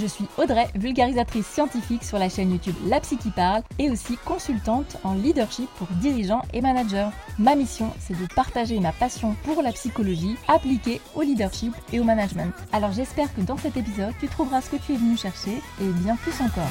[0.00, 4.16] Je suis Audrey, vulgarisatrice scientifique sur la chaîne YouTube La Psy qui parle et aussi
[4.24, 7.10] consultante en leadership pour dirigeants et managers.
[7.38, 12.04] Ma mission, c'est de partager ma passion pour la psychologie appliquée au leadership et au
[12.04, 12.54] management.
[12.72, 15.88] Alors j'espère que dans cet épisode, tu trouveras ce que tu es venu chercher et
[16.02, 16.70] bien plus encore.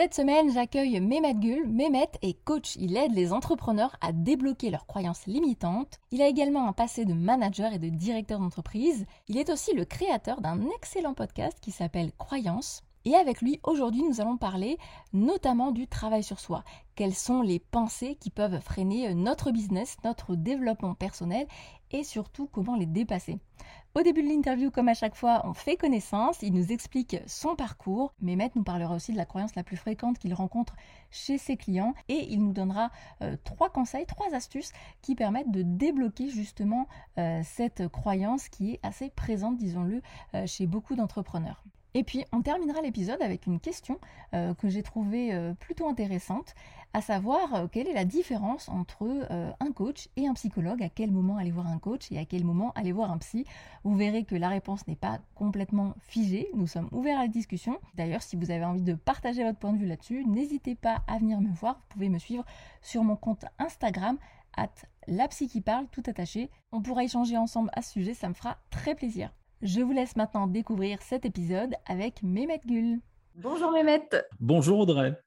[0.00, 1.68] Cette semaine, j'accueille Mehmet Gül.
[1.68, 2.74] Mehmet est coach.
[2.76, 6.00] Il aide les entrepreneurs à débloquer leurs croyances limitantes.
[6.10, 9.04] Il a également un passé de manager et de directeur d'entreprise.
[9.28, 12.82] Il est aussi le créateur d'un excellent podcast qui s'appelle Croyances.
[13.04, 14.78] Et avec lui, aujourd'hui, nous allons parler
[15.12, 16.64] notamment du travail sur soi.
[16.94, 21.46] Quelles sont les pensées qui peuvent freiner notre business, notre développement personnel
[21.90, 23.38] et surtout comment les dépasser?
[23.96, 27.56] Au début de l'interview, comme à chaque fois, on fait connaissance, il nous explique son
[27.56, 28.14] parcours.
[28.20, 30.76] Mehmet nous parlera aussi de la croyance la plus fréquente qu'il rencontre
[31.10, 34.70] chez ses clients et il nous donnera euh, trois conseils, trois astuces
[35.02, 36.86] qui permettent de débloquer justement
[37.18, 40.02] euh, cette croyance qui est assez présente, disons-le,
[40.36, 41.64] euh, chez beaucoup d'entrepreneurs.
[41.94, 43.98] Et puis, on terminera l'épisode avec une question
[44.32, 46.54] que j'ai trouvée plutôt intéressante
[46.92, 50.88] à savoir euh, quelle est la différence entre euh, un coach et un psychologue, à
[50.88, 53.44] quel moment aller voir un coach et à quel moment aller voir un psy?
[53.84, 57.78] Vous verrez que la réponse n'est pas complètement figée, nous sommes ouverts à la discussion.
[57.94, 61.18] D'ailleurs, si vous avez envie de partager votre point de vue là-dessus, n'hésitez pas à
[61.18, 62.44] venir me voir, vous pouvez me suivre
[62.82, 64.18] sur mon compte Instagram
[64.56, 64.70] at
[65.06, 66.50] la psy qui parle, tout attaché.
[66.72, 69.30] On pourra échanger ensemble à ce sujet, ça me fera très plaisir.
[69.62, 72.98] Je vous laisse maintenant découvrir cet épisode avec Mehmet Gul.
[73.34, 74.08] Bonjour Mehmet.
[74.40, 75.20] Bonjour Audrey.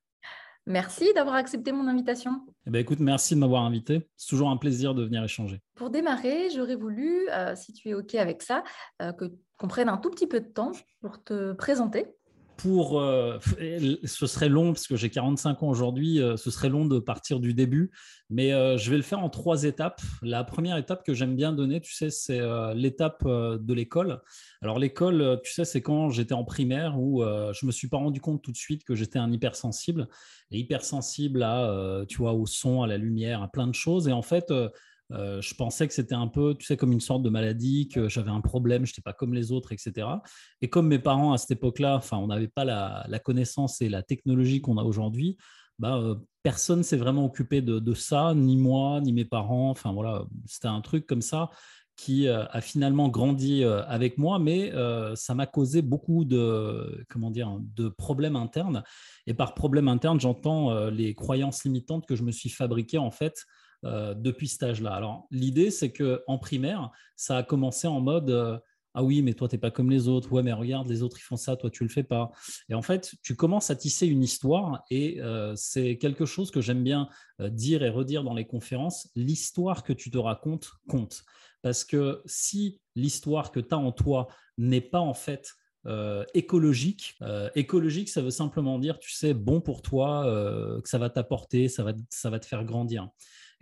[0.66, 2.42] Merci d'avoir accepté mon invitation.
[2.66, 4.10] Eh ben, écoute, merci de m'avoir invité.
[4.18, 5.62] C'est toujours un plaisir de venir échanger.
[5.76, 8.64] Pour démarrer, j'aurais voulu, euh, si tu es OK avec ça,
[9.04, 9.26] euh, que
[9.58, 12.08] qu'on prenne un tout petit peu de temps pour te présenter
[12.58, 13.40] pour, euh,
[14.04, 17.40] ce serait long parce que j'ai 45 ans aujourd'hui, euh, ce serait long de partir
[17.40, 17.92] du début,
[18.30, 20.02] mais euh, je vais le faire en trois étapes.
[20.22, 22.42] La première étape que j'aime bien donner, tu sais, c'est
[22.76, 24.22] l'étape de l'école.
[24.62, 28.22] Alors l'école, tu sais, c'est quand j'étais en primaire où je me suis pas rendu
[28.22, 30.08] compte tout de suite que j'étais un hypersensible,
[30.52, 34.08] et hypersensible à, tu vois, au son, à la lumière, à plein de choses.
[34.08, 34.52] Et en fait,
[35.14, 38.10] euh, je pensais que c'était un peu, tu sais, comme une sorte de maladie, que
[38.10, 40.08] j'avais un problème, je n'étais pas comme les autres, etc.
[40.62, 44.02] Et comme mes parents à cette époque-là, enfin, on n'avait pas la, connaissance et la
[44.02, 45.38] technologie qu'on a aujourd'hui,
[45.80, 49.70] bah, euh, personne s'est vraiment occupé de, ça, ni moi, ni mes parents.
[49.70, 51.50] Enfin voilà, c'était un truc comme ça
[51.96, 54.72] qui euh, a finalement grandi avec moi, mais
[55.16, 58.84] ça m'a causé beaucoup de, comment dire, de problèmes internes.
[59.28, 63.46] Et par problème interne, j'entends les croyances limitantes que je me suis fabriquées en fait
[63.86, 64.94] euh, depuis cet âge-là.
[64.94, 68.58] Alors, l'idée, c'est qu'en primaire, ça a commencé en mode euh,
[68.94, 70.32] Ah oui, mais toi, tu n'es pas comme les autres.
[70.32, 72.32] Ouais, mais regarde, les autres, ils font ça, toi, tu le fais pas.
[72.70, 76.62] Et en fait, tu commences à tisser une histoire et euh, c'est quelque chose que
[76.62, 79.10] j'aime bien dire et redire dans les conférences.
[79.16, 81.24] L'histoire que tu te racontes compte.
[81.62, 84.28] Parce que si l'histoire que tu as en toi
[84.58, 85.52] n'est pas en fait
[86.34, 87.18] écologique.
[87.56, 90.24] écologique, ça veut simplement dire, tu sais, bon pour toi,
[90.82, 93.10] que ça va t'apporter, ça va, ça va te faire grandir.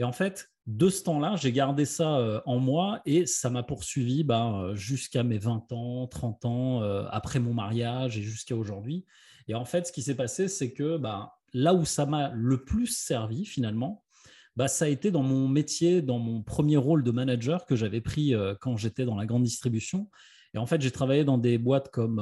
[0.02, 3.62] Et en fait, de ce temps-là, j'ai gardé ça euh, en moi et ça m'a
[3.62, 9.06] poursuivi ben, jusqu'à mes 20 ans, 30 ans, euh, après mon mariage et jusqu'à aujourd'hui.
[9.48, 12.64] Et en fait, ce qui s'est passé, c'est que ben, là où ça m'a le
[12.64, 14.04] plus servi finalement,
[14.56, 18.02] bah, ça a été dans mon métier, dans mon premier rôle de manager que j'avais
[18.02, 20.10] pris euh, quand j'étais dans la grande distribution.
[20.54, 22.20] Et en fait, j'ai travaillé dans des boîtes comme,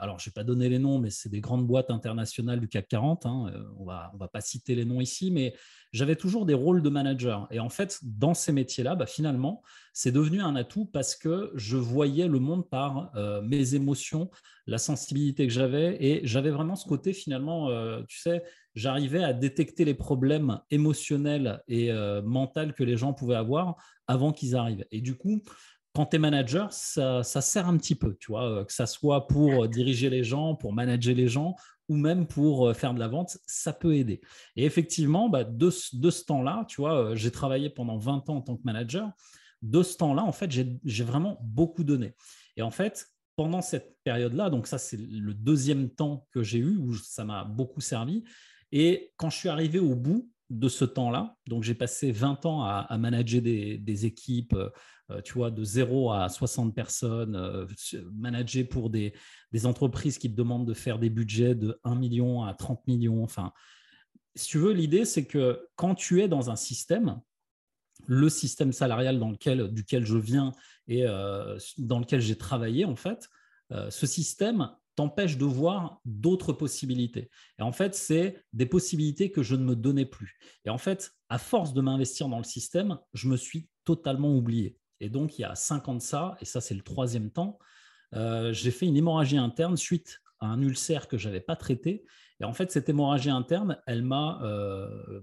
[0.00, 2.88] alors je n'ai pas donné les noms, mais c'est des grandes boîtes internationales du CAC
[2.88, 3.24] 40.
[3.24, 5.54] Hein, on va, on va pas citer les noms ici, mais
[5.92, 7.48] j'avais toujours des rôles de manager.
[7.50, 11.76] Et en fait, dans ces métiers-là, bah, finalement, c'est devenu un atout parce que je
[11.76, 14.30] voyais le monde par euh, mes émotions,
[14.66, 15.96] la sensibilité que j'avais.
[16.00, 21.60] Et j'avais vraiment ce côté, finalement, euh, tu sais, j'arrivais à détecter les problèmes émotionnels
[21.66, 23.76] et euh, mentaux que les gens pouvaient avoir
[24.06, 24.86] avant qu'ils arrivent.
[24.92, 25.42] Et du coup,
[25.92, 29.68] quand tu es manager, ça, sert un petit peu, tu vois, que ça soit pour
[29.68, 31.56] diriger les gens, pour manager les gens,
[31.90, 34.20] ou même pour euh, faire de la vente, ça peut aider.
[34.54, 38.40] Et effectivement, bah, de, ce temps-là, tu vois, euh, j'ai travaillé pendant 20 ans en
[38.40, 39.10] tant que manager.
[39.60, 42.14] De ce temps-là, en fait, j'ai vraiment beaucoup donné.
[42.56, 46.76] Et en fait, pendant cette période-là, donc ça, c'est le deuxième temps que j'ai eu
[46.76, 48.22] où ça m'a beaucoup servi.
[48.70, 52.62] Et quand je suis arrivé au bout de ce temps-là, donc j'ai passé 20 ans
[52.62, 54.70] à, manager des, équipes, euh,
[55.22, 57.66] tu vois, de 0 à 60 personnes, euh,
[58.12, 59.12] manager pour des,
[59.64, 63.22] entreprises qui te demandent de faire des budgets de 1 million à 30 millions.
[63.22, 63.52] Enfin,
[64.34, 67.20] si tu veux, l'idée, c'est que quand tu es dans un système,
[68.06, 70.52] le système salarial dans lequel, duquel je viens
[70.88, 73.28] et euh, dans lequel j'ai travaillé, en fait,
[73.88, 77.30] ce système t'empêche de voir d'autres possibilités.
[77.58, 80.38] Et en fait, c'est des possibilités que je ne me donnais plus.
[80.64, 84.76] Et en fait, à force de m'investir dans le système, je me suis totalement oublié.
[85.00, 87.58] Et donc, il y a cinq ans de ça, et ça c'est le troisième temps,
[88.14, 92.04] euh, j'ai fait une hémorragie interne suite à un ulcère que je n'avais pas traité.
[92.40, 94.40] Et en fait, cette hémorragie interne, elle m'a.
[94.42, 95.20] Euh,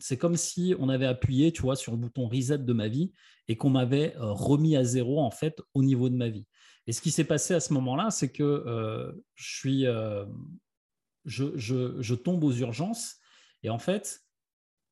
[0.00, 3.12] c'est comme si on avait appuyé, tu vois, sur le bouton reset de ma vie
[3.48, 6.46] et qu'on m'avait euh, remis à zéro en fait au niveau de ma vie.
[6.86, 9.84] Et ce qui s'est passé à ce moment-là, c'est que je suis,
[11.24, 13.18] je, je, tombe aux urgences
[13.62, 14.20] et en fait,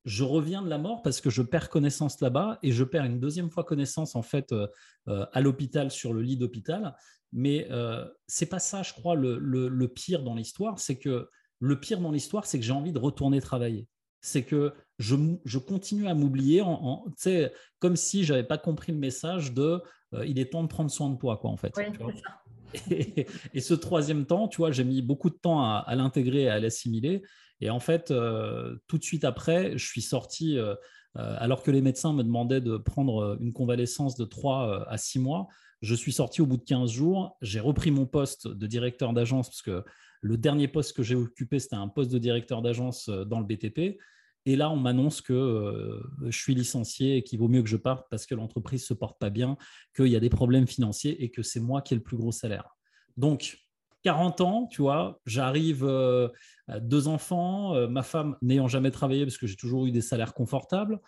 [0.05, 3.21] je reviens de la mort parce que je perds connaissance là-bas et je perds une
[3.21, 4.67] deuxième fois connaissance en fait euh,
[5.09, 6.97] euh, à l'hôpital sur le lit d'hôpital.
[7.33, 10.79] Mais euh, c'est pas ça, je crois, le, pire dans l'histoire.
[10.79, 11.29] C'est que
[11.61, 13.87] le pire dans l'histoire, c'est que j'ai envie de retourner travailler.
[14.21, 15.15] C'est que je,
[15.45, 17.07] je, continue à m'oublier, en,
[17.79, 19.81] comme si j'avais pas compris le message de
[20.27, 21.73] il est temps de prendre soin de toi, quoi, en fait.
[22.91, 26.49] et, ce troisième temps, tu vois, j'ai mis beaucoup de temps à, à l'intégrer et
[26.49, 27.23] à l'assimiler.
[27.61, 30.75] Et en fait, euh, tout de suite après, je suis sorti, euh,
[31.19, 35.19] euh, alors que les médecins me demandaient de prendre une convalescence de 3 à 6
[35.19, 35.49] mois.
[35.83, 37.37] Je suis sorti au bout de 15 jours.
[37.43, 39.85] J'ai repris mon poste de directeur d'agence parce que
[40.23, 43.99] le dernier poste que j'ai occupé, c'était un poste de directeur d'agence dans le BTP.
[44.47, 48.07] Et là, on m'annonce que je suis licencié et qu'il vaut mieux que je parte
[48.11, 49.57] parce que l'entreprise ne se porte pas bien,
[49.97, 52.33] qu'il y a des problèmes financiers et que c'est moi qui ai le plus gros
[52.33, 52.77] salaire.
[53.17, 53.59] Donc,
[54.03, 55.85] 40 ans, tu vois, j'arrive,
[56.79, 60.35] deux enfants, euh, ma femme n'ayant jamais travaillé parce que j'ai toujours eu des salaires
[60.35, 61.01] confortables.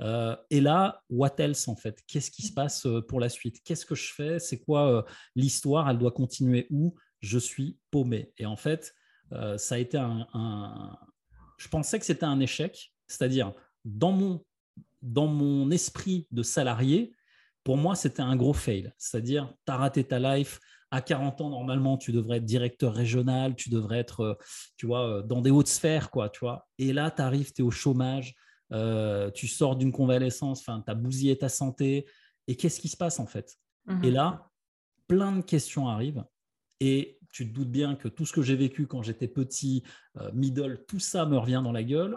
[0.00, 2.02] Euh, et là, what else en fait?
[2.08, 3.62] Qu'est-ce qui se passe pour la suite?
[3.62, 4.38] Qu'est-ce que je fais?
[4.40, 5.04] C'est quoi
[5.36, 5.88] l'histoire?
[5.88, 6.96] Elle doit continuer où?
[7.20, 8.32] Je suis paumé.
[8.38, 8.92] Et en fait,
[9.56, 10.98] ça a été un,
[11.58, 13.52] Je pensais que c'était un échec, c'est-à-dire
[13.84, 14.44] dans mon,
[15.00, 17.14] dans mon esprit de salarié,
[17.62, 18.92] pour moi, c'était un gros fail.
[18.98, 20.60] C'est-à-dire, tu as raté ta life,
[20.94, 24.34] à 40 ans, normalement, tu devrais être directeur régional, tu devrais être, euh,
[24.76, 26.68] tu vois, euh, dans des hautes sphères, quoi, tu vois.
[26.78, 28.36] Et là, tu arrives, tu es au chômage,
[28.72, 32.06] euh, tu sors d'une convalescence, enfin, tu as bousillé ta santé.
[32.46, 33.56] Et qu'est-ce qui se passe, en fait?
[33.88, 34.10] Et mhm.
[34.10, 34.50] là,
[35.08, 36.24] plein de questions arrivent.
[36.78, 39.82] Et tu te doutes bien que tout ce que j'ai vécu quand j'étais petit,
[40.20, 42.14] euh, middle, tout ça me revient dans la gueule.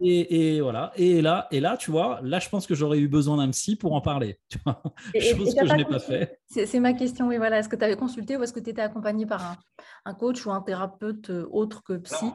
[0.00, 0.92] Et, voilà.
[0.94, 3.74] Et là, et là, tu vois, là, je pense que j'aurais eu besoin d'un psy
[3.74, 4.38] pour en parler.
[4.48, 4.80] Tu vois
[5.20, 6.38] Chose que je n'ai pas fait.
[6.46, 7.26] C'est ma question.
[7.26, 7.58] Oui, voilà.
[7.58, 9.56] Est-ce que tu avais consulté ou est-ce que tu étais accompagné par
[10.04, 12.26] un, coach ou un thérapeute euh, autre que psy?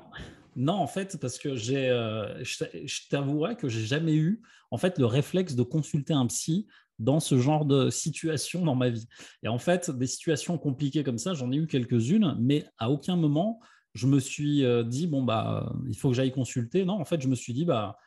[0.57, 0.73] Non.
[0.73, 4.41] en fait, parce que j'ai, euh, je t'avouerais que j'ai jamais eu
[4.71, 6.67] en fait le réflexe de consulter un psy
[6.99, 9.07] dans ce genre de situation dans ma vie.
[9.43, 13.15] Et en fait, des situations compliquées comme ça, j'en ai eu quelques-unes, mais à aucun
[13.15, 13.59] moment,
[13.93, 16.85] je me suis euh, dit, bon, bah, il faut que j'aille consulter.
[16.85, 17.97] Non, en fait, je me suis dit, bah,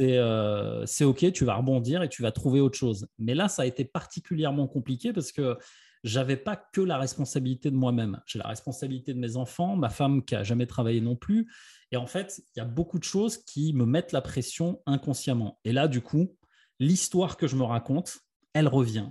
[0.00, 3.08] euh, c'est OK, tu vas rebondir et tu vas trouver autre chose.
[3.18, 5.58] Mais là, ça a été particulièrement compliqué parce que
[6.04, 8.20] j'avais pas que la responsabilité de moi-même.
[8.26, 11.50] J'ai la responsabilité de mes enfants, ma femme qui a jamais travaillé non plus.
[11.90, 15.58] Et en fait, il y a beaucoup de choses qui me mettent la pression inconsciemment.
[15.64, 16.36] Et là, du coup,
[16.78, 18.18] l'histoire que je me raconte,
[18.58, 19.10] elle revient.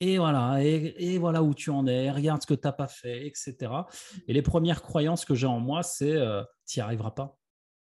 [0.00, 3.26] Et voilà, et, voilà où tu en es, regarde ce que tu n'as pas fait,
[3.26, 3.72] etc.
[4.26, 7.38] Et les premières croyances que j'ai en moi, c'est euh, tu n'y arriveras pas.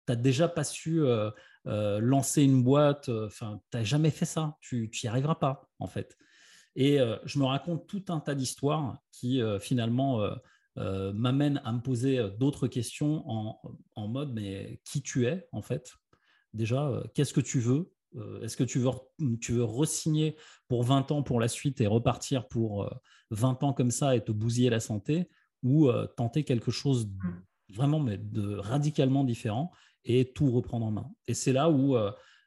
[0.07, 1.31] Tu n'as déjà pas su euh,
[1.67, 5.87] euh, lancer une boîte, enfin, tu n'as jamais fait ça, tu n'y arriveras pas, en
[5.87, 6.15] fait.
[6.75, 10.27] Et je me raconte tout un tas d'histoires qui, finalement,
[10.75, 13.61] m'amènent à me poser d'autres questions en,
[13.95, 15.91] en, mode, mais qui tu es, en fait?
[16.55, 17.93] Déjà, qu'est-ce que tu veux?
[18.41, 18.89] Est-ce que tu veux,
[19.39, 20.35] tu veux re-signer
[20.67, 22.89] pour 20 ans pour la suite et repartir pour
[23.31, 25.29] 20 euh, ans comme ça et te bousiller la santé
[25.63, 27.73] ou euh, tenter quelque chose mmh.
[27.73, 29.71] vraiment mais de radicalement différent
[30.05, 31.11] et tout reprendre en main?
[31.27, 31.95] Et c'est là où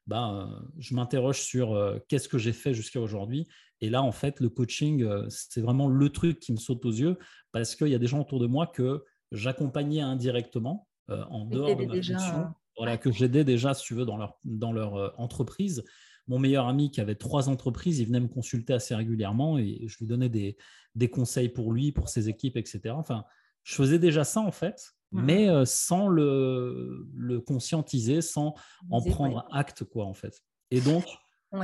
[0.07, 3.49] bah, je m'interroge sur qu'est-ce que j'ai fait jusqu'à aujourd'hui.
[3.81, 7.19] Et là, en fait, le coaching, c'est vraiment le truc qui me saute aux yeux
[7.53, 11.87] parce qu'il y a des gens autour de moi que j'accompagnais indirectement en dehors de
[11.87, 15.85] ma fonction voilà, que j'aidais déjà, si tu veux, dans leur, dans leur euh, entreprise.
[16.29, 19.99] Mon meilleur ami qui avait trois entreprises, il venait me consulter assez régulièrement et je
[19.99, 20.57] lui donnais des,
[20.95, 22.81] des conseils pour lui, pour ses équipes, etc.
[22.91, 23.25] Enfin,
[23.63, 28.55] je faisais déjà ça en fait, mais euh, sans le, le, conscientiser, sans
[28.91, 30.43] en prendre acte, quoi, en fait.
[30.73, 31.05] Et donc,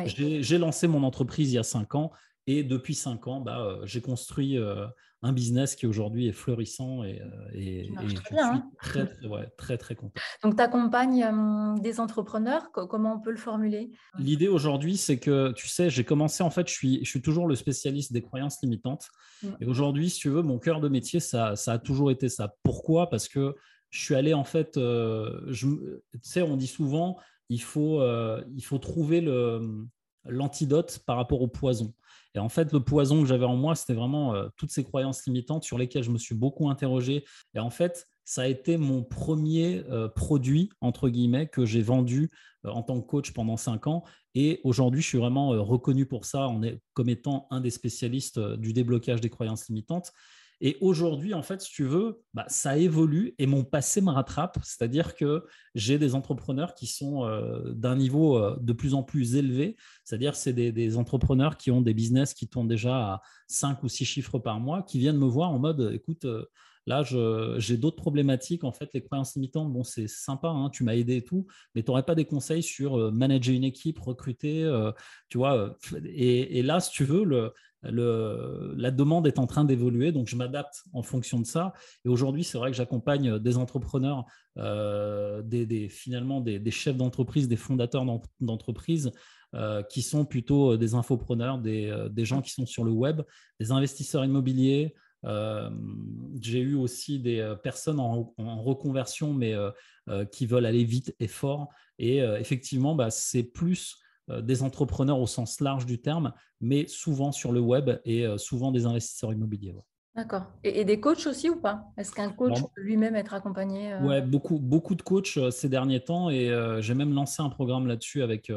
[0.07, 2.12] j'ai lancé mon entreprise il y a cinq ans
[2.47, 4.57] et depuis cinq ans, bah, euh, j'ai construit
[5.25, 8.69] un business qui aujourd'hui est florissant et, euh, et, je suis hein.
[8.81, 9.07] très,
[9.57, 10.21] très, très, content.
[10.43, 13.93] Donc, tu accompagnes euh, des entrepreneurs, comment on peut le formuler?
[14.19, 17.47] L'idée aujourd'hui, c'est que, tu sais, j'ai commencé, en fait, je suis, je suis toujours
[17.47, 19.09] le spécialiste des croyances limitantes.
[19.43, 19.49] Mm.
[19.61, 22.57] Et aujourd'hui, si tu veux, mon cœur de métier, ça, ça a toujours été ça.
[22.64, 23.09] Pourquoi?
[23.09, 23.55] Parce que
[23.91, 25.79] je suis allé, en fait, euh, tu
[26.21, 27.17] sais, on dit souvent,
[27.49, 28.02] il faut,
[28.57, 29.21] il faut trouver
[30.25, 31.93] l'antidote par rapport au poison.
[32.34, 35.64] Et en fait, le poison que j'avais en moi, c'était vraiment toutes ces croyances limitantes
[35.64, 37.24] sur lesquelles je me suis beaucoup interrogé.
[37.54, 39.82] Et en fait, ça a été mon premier
[40.14, 42.30] produit, entre guillemets, que j'ai vendu
[42.64, 44.04] en tant que coach pendant cinq ans.
[44.34, 48.72] Et aujourd'hui, je suis vraiment reconnu pour ça est, comme étant un des spécialistes du
[48.72, 50.12] déblocage des croyances limitantes.
[50.64, 54.61] Et aujourd'hui, en fait, si tu veux, bah, ça évolue et mon passé me rattrape.
[54.62, 59.35] C'est-à-dire que j'ai des entrepreneurs qui sont euh, d'un niveau euh, de plus en plus
[59.35, 59.76] élevé.
[60.04, 63.88] C'est-à-dire c'est des, des, entrepreneurs qui ont des business qui tournent déjà à 5 ou
[63.88, 66.45] 6 chiffres par mois, qui viennent me voir en mode, écoute, euh,
[66.88, 67.04] Là,
[67.59, 68.64] j'ai d'autres problématiques.
[68.64, 71.85] En fait, les croyances limitantes, bon, c'est sympa, hein, tu m'as aidé et tout, mais
[71.85, 74.69] tu n'aurais pas des conseils sur manager une équipe, recruter,
[75.28, 75.76] tu vois.
[76.04, 80.36] Et, et, là, si tu veux, le, la demande est en train d'évoluer, donc je
[80.36, 81.72] m'adapte en fonction de ça.
[82.04, 84.24] Et aujourd'hui, c'est vrai que j'accompagne des entrepreneurs,
[84.58, 88.04] euh, des, finalement des, chefs d'entreprise, des fondateurs
[88.40, 89.10] d'entreprise
[89.54, 93.22] euh, qui sont plutôt des infopreneurs, des, gens qui sont sur le web,
[93.58, 94.94] des investisseurs immobiliers.
[95.24, 95.70] Euh,
[96.40, 99.54] j'ai eu aussi des personnes en, reconversion, mais
[100.30, 101.68] qui veulent aller vite et fort.
[101.98, 104.01] Et effectivement, bah, c'est plus euh,
[104.40, 108.72] des entrepreneurs au sens large du terme, mais souvent sur le web et euh, souvent
[108.72, 109.74] des investisseurs immobiliers.
[110.14, 110.44] D'accord.
[110.62, 111.84] Et, des coachs aussi ou pas?
[111.96, 114.02] Est-ce qu'un coach peut lui-même être accompagné euh?
[114.02, 118.22] Ouais, beaucoup, beaucoup de coachs ces derniers temps et j'ai même lancé un programme là-dessus
[118.22, 118.52] avec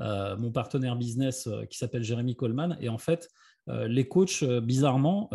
[0.00, 2.76] mon partenaire business qui s'appelle Jérémy Coleman.
[2.80, 3.28] Et en fait,
[3.68, 5.30] les coachs, bizarrement,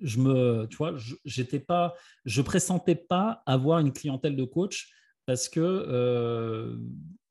[0.00, 0.94] je me, tu vois,
[1.24, 1.94] j'étais pas,
[2.24, 4.90] je pressentais pas avoir une clientèle de coach
[5.24, 6.74] parce que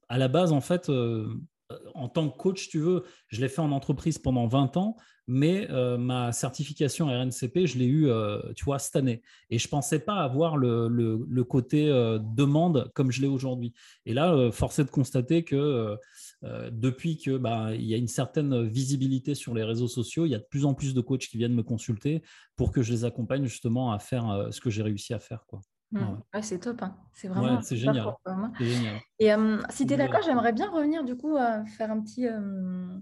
[0.07, 0.89] à la base, en fait,
[1.95, 4.95] en tant que coach, tu veux, je l'ai fait en entreprise pendant 20 ans,
[5.27, 9.21] mais euh, ma certification RNCP, je l'ai eue, euh, tu vois, cette année.
[9.50, 13.74] Et je ne pensais pas avoir le, côté euh, demande comme je l'ai aujourd'hui.
[14.05, 15.98] Et là, force est de constater que
[16.71, 20.36] depuis que bah, il y a une certaine visibilité sur les réseaux sociaux, il y
[20.36, 22.24] a de plus en plus de coachs qui viennent me consulter
[22.55, 25.45] pour que je les accompagne justement à faire ce que j'ai réussi à faire.
[25.48, 25.62] Quoi.
[25.91, 26.41] Mmh.
[26.41, 26.95] c'est top, hein.
[27.12, 28.15] c'est vraiment c'est génial.
[29.19, 29.31] Et
[29.69, 33.01] si tu es d'accord, j'aimerais bien revenir du coup à faire un petit, un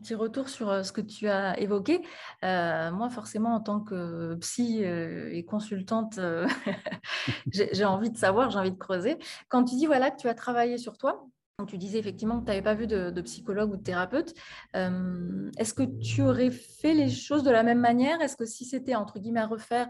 [0.00, 2.02] petit retour sur ce que tu as évoqué.
[2.42, 6.18] moi, forcément, en tant que psy et consultante,
[7.52, 9.18] j'ai envie de savoir, j'ai envie de creuser.
[9.48, 11.28] Quand tu dis voilà, que tu as travaillé sur toi,
[11.68, 14.34] tu disais effectivement que tu n'avais pas vu de, de, psychologue ou de thérapeute.
[14.74, 18.20] Est-ce que tu aurais fait les choses de la même manière?
[18.20, 19.88] Est-ce que si c'était entre guillemets à refaire,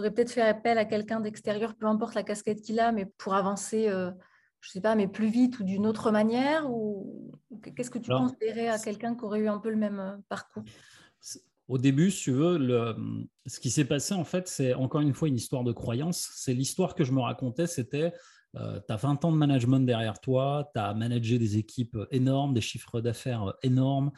[0.00, 3.34] aurais peut-être fait appel à quelqu'un d'extérieur, peu importe la casquette qu'il a, mais pour
[3.34, 4.10] avancer, euh,
[4.60, 7.32] je ne sais pas, mais plus vite ou d'une autre manière ou
[7.76, 10.64] Qu'est-ce que tu conseillerais à quelqu'un qui aurait eu un peu le même euh, parcours?
[11.66, 12.94] au début, si tu veux, le,
[13.46, 16.30] ce qui s'est passé, en fait, c'est encore une fois une histoire de croyance.
[16.34, 18.12] C'est l'histoire que je me racontais, c'était,
[18.56, 22.52] euh, tu as 20 ans de management derrière toi, tu as managé des équipes énormes,
[22.52, 24.10] des chiffres d'affaires énormes,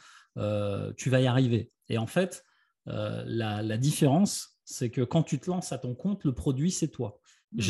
[0.97, 1.71] tu vas y arriver.
[1.87, 2.43] Et en fait,
[2.85, 6.89] la, la, différence, c'est que quand tu te lances à ton compte, le produit, c'est
[6.89, 7.21] toi.
[7.53, 7.61] Mmh.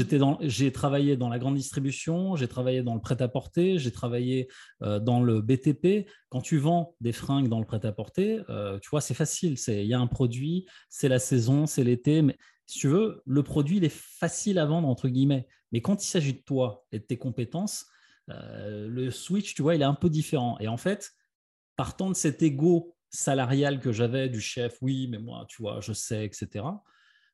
[0.41, 4.47] J'ai travaillé dans la grande distribution, j'ai travaillé dans le prêt-à-porter, j'ai travaillé
[4.81, 6.09] euh, dans le BTP.
[6.29, 9.55] Quand tu vends des fringues dans le prêt-à-porter, euh, tu vois, c'est facile.
[9.67, 12.23] Il y a un produit, c'est la saison, c'est l'été.
[12.23, 12.35] Mais
[12.65, 15.47] si tu veux, le produit, il est facile à vendre, entre guillemets.
[15.71, 17.85] Mais quand il s'agit de toi et de tes compétences,
[18.31, 20.57] euh, le switch, tu vois, il est un peu différent.
[20.59, 21.11] Et en fait,
[21.75, 25.93] partant de cet ego salarial que j'avais du chef, oui, mais moi, tu vois, je
[25.93, 26.65] sais, etc.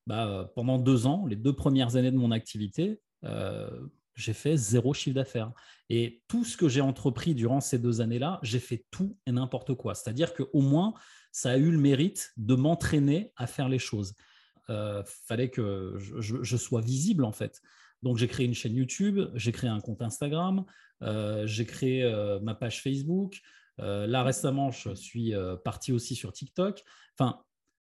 [0.05, 3.69] Bah, euh, pendant deux ans, les deux premières années de mon activité, euh,
[4.15, 5.51] j'ai fait zéro chiffre d'affaires.
[5.89, 9.73] Et tout ce que j'ai entrepris durant ces deux années-là, j'ai fait tout et n'importe
[9.75, 9.95] quoi.
[9.95, 10.93] C'est-à-dire qu'au moins,
[11.31, 14.13] ça a eu le mérite de m'entraîner à faire les choses.
[14.69, 17.61] Euh, fallait que je, sois visible, en fait.
[18.03, 20.65] Donc, j'ai créé une chaîne YouTube, j'ai créé un compte Instagram,
[21.45, 22.03] j'ai créé
[22.41, 23.41] ma page Facebook, euh,
[23.77, 26.83] là, récemment, je suis euh, parti aussi sur TikTok.
[27.17, 27.41] Enfin,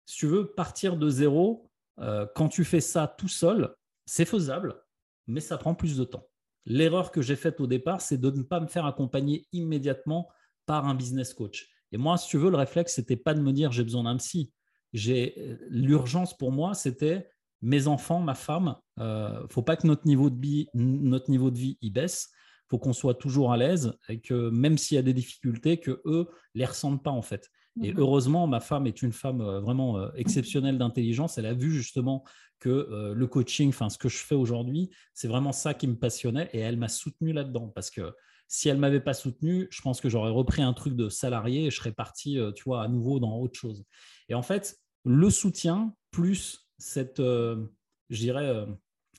[0.07, 3.75] si tu veux partir de zéro, euh, quand tu fais ça tout seul,
[4.07, 4.83] c'est faisable,
[5.27, 6.29] mais ça prend plus de temps.
[6.67, 10.29] L'erreur que j'ai faite au départ, c'est de ne pas me faire accompagner immédiatement
[10.67, 11.69] par un business coach.
[11.93, 14.17] Et moi, si tu veux, le réflexe, n'était pas de me dire j'ai besoin d'un
[14.19, 14.53] psy.
[14.93, 17.31] L'urgence pour moi, c'était
[17.63, 18.77] mes enfants, ma femme.
[18.99, 22.31] Ne faut pas que notre niveau de vie y baisse
[22.69, 26.01] faut qu'on soit toujours à l'aise et que même s'il y a des difficultés, que
[26.05, 27.51] eux les ressentent pas en fait.
[27.83, 28.01] Et mhm.
[28.01, 31.39] heureusement, ma femme est une femme euh, vraiment euh, exceptionnelle d'intelligence.
[31.39, 32.25] Elle a vu justement
[32.59, 35.97] que euh, le coaching, enfin ce que je fais aujourd'hui, c'est vraiment ça qui me
[35.97, 38.13] passionnait et elle m'a soutenu là-dedans parce que
[38.49, 41.71] si elle m'avait pas soutenu, je pense que j'aurais repris un truc de salarié et
[41.71, 43.85] je serais parti, tu vois, à nouveau dans autre chose.
[44.31, 47.67] Et en fait, le soutien plus cette, je
[48.11, 48.67] dirais,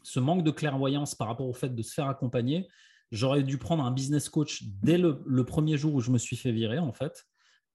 [0.02, 2.68] ce manque de clairvoyance par rapport au fait de se faire accompagner,
[3.12, 6.52] j'aurais dû prendre un business coach dès le, premier jour où je me suis fait
[6.52, 7.26] virer, en fait,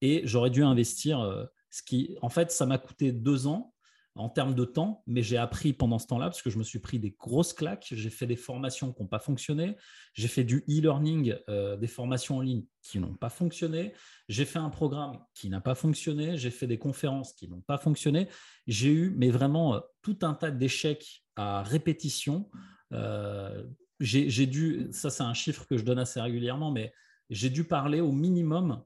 [0.01, 3.75] et j'aurais dû investir Ce qui, en fait, ça m'a coûté deux ans
[4.17, 6.79] en termes de temps, mais j'ai appris pendant ce temps-là parce que je me suis
[6.79, 7.89] pris des grosses claques.
[7.91, 9.77] J'ai fait des formations qui n'ont pas fonctionné.
[10.13, 13.93] J'ai fait du e-learning, euh, des formations en ligne qui n'ont pas fonctionné.
[14.29, 16.37] J'ai fait un programme qui n'a pas fonctionné.
[16.37, 18.29] J'ai fait des conférences qui n'ont pas fonctionné.
[18.69, 22.49] J'ai eu, mais vraiment, euh, tout un tas d'échecs à répétition.
[22.93, 23.65] Euh,
[24.01, 26.93] j'ai dû, ça c'est un chiffre que je donne assez régulièrement, mais
[27.31, 28.83] j'ai dû parler au minimum,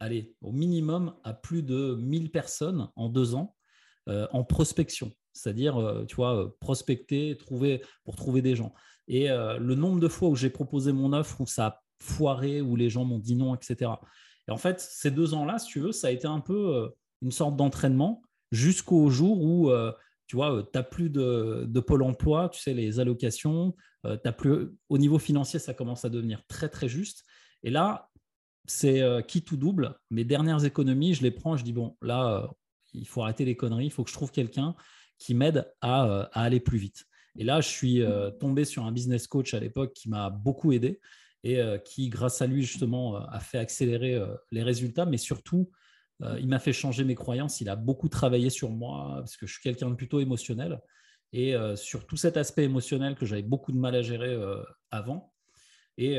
[0.00, 3.54] allez, au minimum à plus de 1000 personnes en deux ans
[4.08, 8.72] euh, en prospection, c'est-à-dire, euh, tu vois, euh, prospecter trouver, pour trouver des gens.
[9.06, 12.76] Et le nombre de fois où j'ai proposé mon offre, où ça a foiré, où
[12.76, 13.90] les gens m'ont dit non, etc.
[14.46, 17.30] Et en fait, ces deux ans-là, si tu veux, ça a été un peu une
[17.30, 18.20] sorte d'entraînement
[18.52, 19.70] jusqu'au jour où,
[20.28, 24.98] tu vois, tu n'as plus de, pôle emploi, tu sais, les allocations, as plus, au
[24.98, 27.24] niveau financier, ça commence à devenir très, très juste.
[27.64, 28.08] Et là,
[28.66, 29.98] c'est qui tout double.
[30.10, 32.48] Mes dernières économies, je les prends, je dis, bon, là,
[32.94, 34.74] il faut arrêter les conneries, il faut que je trouve quelqu'un
[35.18, 37.04] qui m'aide euh, à, aller plus vite.
[37.36, 40.72] Et là, je suis euh, tombé sur un business coach à l'époque qui m'a beaucoup
[40.72, 41.00] aidé
[41.44, 44.20] et euh, qui, grâce à lui, justement, a fait accélérer
[44.50, 45.70] les résultats, mais surtout,
[46.20, 47.60] il m'a fait changer mes croyances.
[47.60, 50.80] Il a beaucoup travaillé sur moi parce que je suis quelqu'un de plutôt émotionnel
[51.32, 54.36] et sur tout cet aspect émotionnel que j'avais beaucoup de mal à gérer
[54.90, 55.32] avant.
[55.96, 56.18] Et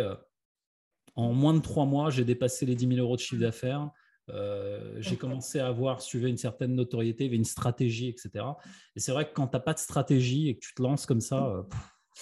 [1.16, 3.92] en moins de trois mois, j'ai dépassé les 10 000 euros de chiffre d'affaires.
[4.30, 8.46] Euh, j'ai commencé à avoir, suivi une certaine notoriété, une stratégie, etc.
[8.96, 11.06] Et c'est vrai que quand tu n'as pas de stratégie et que tu te lances
[11.06, 11.64] comme ça, euh,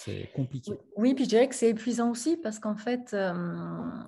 [0.04, 0.78] c'est compliqué.
[0.96, 3.32] Oui, puis je dirais que c'est épuisant aussi parce qu'en fait, euh,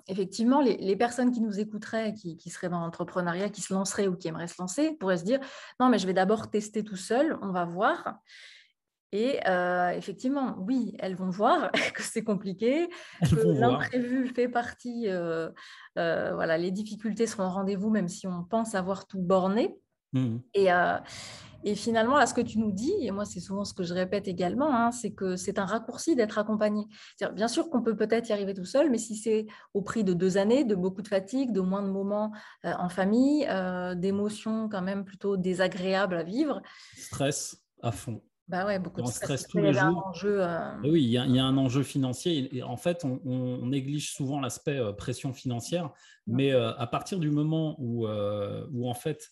[0.07, 4.15] effectivement, les, personnes qui nous écouteraient, qui, qui seraient dans l'entrepreneuriat, qui se lanceraient ou
[4.15, 5.41] qui aimeraient se lancer, pourraient se dire,
[5.81, 8.19] non, mais je vais d'abord tester tout seul, on va voir.
[9.11, 9.39] Et
[9.97, 12.87] effectivement, oui, elles vont voir que c'est compliqué,
[13.29, 15.07] que l'imprévu fait partie.
[15.95, 19.77] voilà, les difficultés seront au rendez-vous, même si on pense avoir tout borné.
[20.13, 20.37] Mmh.
[20.53, 20.69] Et,
[21.63, 23.93] et, finalement, là, ce que tu nous dis, et moi, c'est souvent ce que je
[23.93, 26.85] répète également, hein, c'est que c'est un raccourci d'être accompagné.
[27.33, 30.13] Bien sûr qu'on peut peut-être y arriver tout seul, mais si c'est au prix de
[30.13, 32.31] deux années, de beaucoup de fatigue, de moins de moments
[32.63, 33.47] en famille,
[33.95, 36.61] d'émotions quand même plutôt désagréables à vivre.
[36.95, 38.21] Stress à fond.
[38.51, 40.13] Bah ouais, beaucoup de stress, tous les jours.
[40.25, 42.53] Euh, oui, il y, a, un enjeu financier.
[42.53, 45.89] Et, en fait, on, néglige souvent l'aspect euh, pression financière.
[46.27, 49.29] Mais euh, à partir du moment où, où, en fait,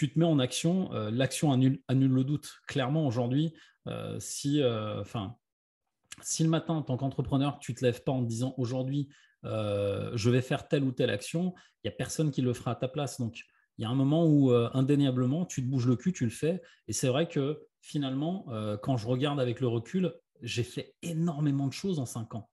[0.00, 2.60] tu te mets en action, l'action annule, annule, le doute.
[2.66, 3.52] Clairement, aujourd'hui,
[4.18, 5.36] si, enfin,
[6.22, 9.08] si le matin, en tant qu'entrepreneur, tu ne te lèves pas en te disant aujourd'hui,
[9.44, 12.74] je vais faire telle ou telle action, il n'y a personne qui le fera à
[12.76, 13.20] ta place.
[13.20, 13.42] Donc,
[13.78, 16.62] il y a un moment où, indéniablement, tu te bouges le cul, tu le fais.
[16.88, 21.66] Et c'est vrai que finalement, euh, quand je regarde avec le recul, j'ai fait énormément
[21.66, 22.50] de choses en cinq ans.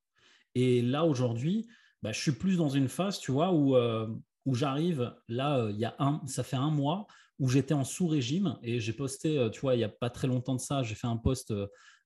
[0.55, 1.67] Et là, aujourd'hui,
[2.01, 4.07] bah, je suis plus dans une phase, tu vois, où, euh,
[4.45, 7.07] où j'arrive, là, euh, il y a un, ça fait un mois,
[7.39, 10.55] où j'étais en sous-régime et j'ai posté, tu vois, il n'y a pas très longtemps
[10.55, 11.53] de ça, j'ai fait un post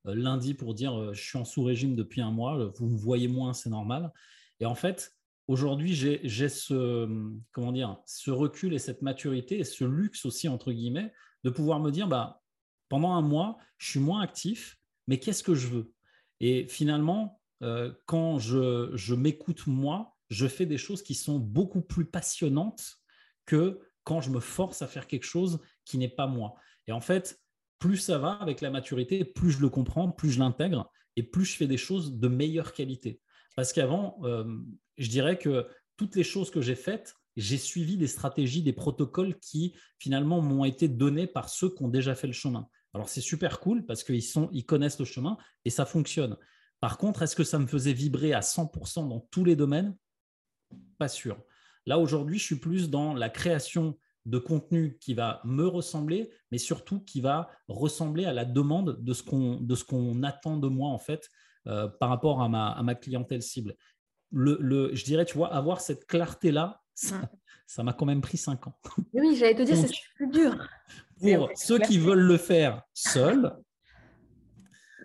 [0.03, 3.69] lundi pour dire je suis en sous-régime depuis un mois, vous me voyez moins, c'est
[3.69, 4.11] normal.
[4.59, 5.13] Et en fait,
[5.47, 7.07] aujourd'hui, j'ai ce,
[7.51, 11.13] comment dire, ce recul et cette maturité et ce luxe aussi, entre guillemets,
[11.43, 12.41] de pouvoir me dire, bah,
[12.89, 15.93] pendant un mois, je suis moins actif, mais qu'est-ce que je veux?
[16.39, 22.05] Et finalement, euh, quand je, m'écoute moi, je fais des choses qui sont beaucoup plus
[22.05, 22.97] passionnantes
[23.45, 26.55] que quand je me force à faire quelque chose qui n'est pas moi.
[26.87, 27.39] Et en fait,
[27.79, 31.45] plus ça va avec la maturité, plus je le comprends, plus je l'intègre et plus
[31.45, 33.21] je fais des choses de meilleure qualité.
[33.55, 34.45] Parce qu'avant, euh,
[34.97, 39.39] je dirais que toutes les choses que j'ai faites, j'ai suivi des stratégies, des protocoles
[39.39, 42.67] qui finalement m'ont été donnés par ceux qui ont déjà fait le chemin.
[42.93, 46.37] Alors c'est super cool parce qu'ils ils connaissent le chemin et ça fonctionne.
[46.81, 49.95] Par contre, est-ce que ça me faisait vibrer à 100% dans tous les domaines?
[50.97, 51.37] Pas sûr.
[51.85, 56.59] Là aujourd'hui, je suis plus dans la création de contenu qui va me ressembler, mais
[56.59, 61.27] surtout qui va ressembler à la demande de ce qu'on attend de moi en fait
[61.67, 63.75] euh, par rapport à ma, clientèle cible.
[64.31, 68.67] Le, je dirais, tu vois, avoir cette clarté là, ça m'a quand même pris cinq
[68.67, 68.77] ans.
[69.13, 70.55] Oui, j'allais te dire, c'est plus dur
[71.21, 73.55] pour ceux qui veulent le faire seuls,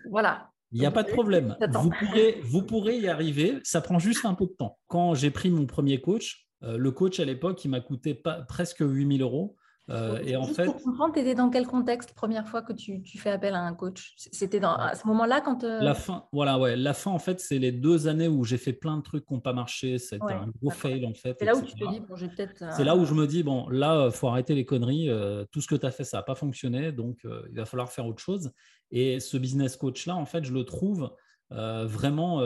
[0.09, 0.51] voilà.
[0.71, 1.55] Il n'y a pas de problème.
[1.71, 3.59] Vous pourrez, vous pourrez y arriver.
[3.63, 4.77] Ça prend juste un peu de temps.
[4.87, 8.79] Quand j'ai pris mon premier coach, le coach à l'époque, il m'a coûté pas, presque
[8.79, 9.57] 8000 euros.
[9.89, 13.01] Euh, et en fait, pour comprendre, tu étais dans quel contexte première fois que tu,
[13.17, 14.13] fais appel à un coach?
[14.17, 17.57] C'était à ce moment-là quand euh, la fin, voilà, ouais, la fin en fait, c'est
[17.57, 19.97] les deux années où j'ai fait plein de trucs qui n'ont pas marché.
[19.97, 21.37] C'était un gros fail en fait.
[21.39, 22.65] C'est là où tu te dis bon, j'ai peut-être.
[22.73, 25.09] C'est là où je me dis bon, là, faut arrêter les conneries.
[25.09, 27.89] Euh, tout ce que tu as fait, ça n'a pas fonctionné, donc il va falloir
[27.89, 28.51] faire autre chose.
[28.91, 31.13] Et ce business coach là, en fait, je le trouve
[31.49, 32.41] vraiment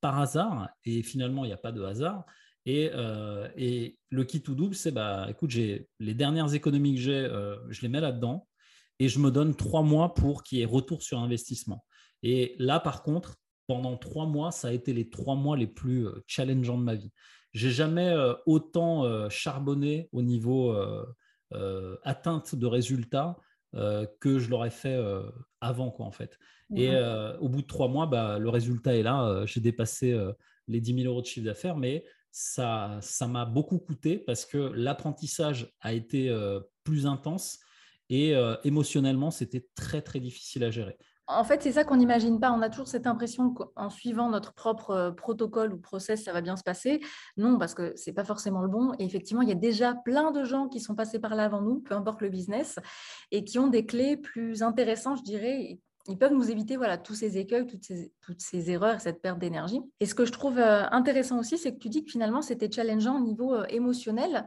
[0.00, 0.70] par hasard.
[0.86, 2.24] Et finalement, il n'y a pas de hasard
[2.66, 2.90] Et,
[3.56, 7.28] et le kit tout double, c'est bah, écoute, j'ai les dernières économies que j'ai,
[7.68, 8.46] je les mets là-dedans
[8.98, 11.84] et je me donne trois mois pour qu'il y ait retour sur investissement.
[12.22, 13.36] Et là, par contre,
[13.68, 17.12] pendant trois mois, ça a été les trois mois les plus challengeants de ma vie.
[17.52, 18.14] J'ai jamais
[18.46, 20.76] autant charbonné au niveau
[22.04, 23.36] atteinte de résultats
[24.20, 25.00] que je l'aurais fait
[25.60, 26.38] avant, quoi, en fait.
[26.74, 26.90] Et
[27.40, 29.44] au bout de trois mois, bah, le résultat est là.
[29.46, 30.18] J'ai dépassé
[30.68, 32.04] les 10 000 euros de chiffre d'affaires, mais
[32.38, 36.30] ça, ça m'a beaucoup coûté parce que l'apprentissage a été
[36.84, 37.60] plus intense
[38.10, 40.98] et émotionnellement, c'était très, très difficile à gérer.
[41.28, 42.52] En fait, c'est ça qu'on n'imagine pas.
[42.52, 46.56] On a toujours cette impression qu'en suivant notre propre protocole ou process, ça va bien
[46.56, 47.00] se passer.
[47.38, 48.92] Non, parce que ce n'est pas forcément le bon.
[48.98, 51.62] Et effectivement, il y a déjà plein de gens qui sont passés par là avant
[51.62, 52.78] nous, peu importe le business,
[53.30, 57.14] et qui ont des clés plus intéressantes, je dirais, ils peuvent nous éviter voilà, tous
[57.14, 59.80] ces écueils, toutes ces, toutes ces erreurs, cette perte d'énergie.
[60.00, 63.16] Et ce que je trouve intéressant aussi, c'est que tu dis que finalement, c'était challengeant
[63.16, 64.46] au niveau émotionnel.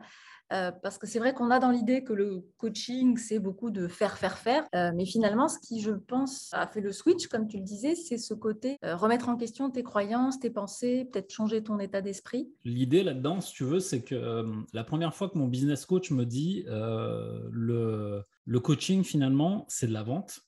[0.52, 3.88] Euh, parce que c'est vrai qu'on a dans l'idée que le coaching, c'est beaucoup de
[3.88, 4.68] faire, faire, faire.
[4.74, 7.96] Euh, mais finalement, ce qui, je pense, a fait le switch, comme tu le disais,
[7.96, 12.02] c'est ce côté euh, remettre en question tes croyances, tes pensées, peut-être changer ton état
[12.02, 12.50] d'esprit.
[12.64, 16.26] L'idée là-dedans, si tu veux, c'est que la première fois que mon business coach me
[16.26, 20.42] dit le, le coaching, finalement, c'est de la vente.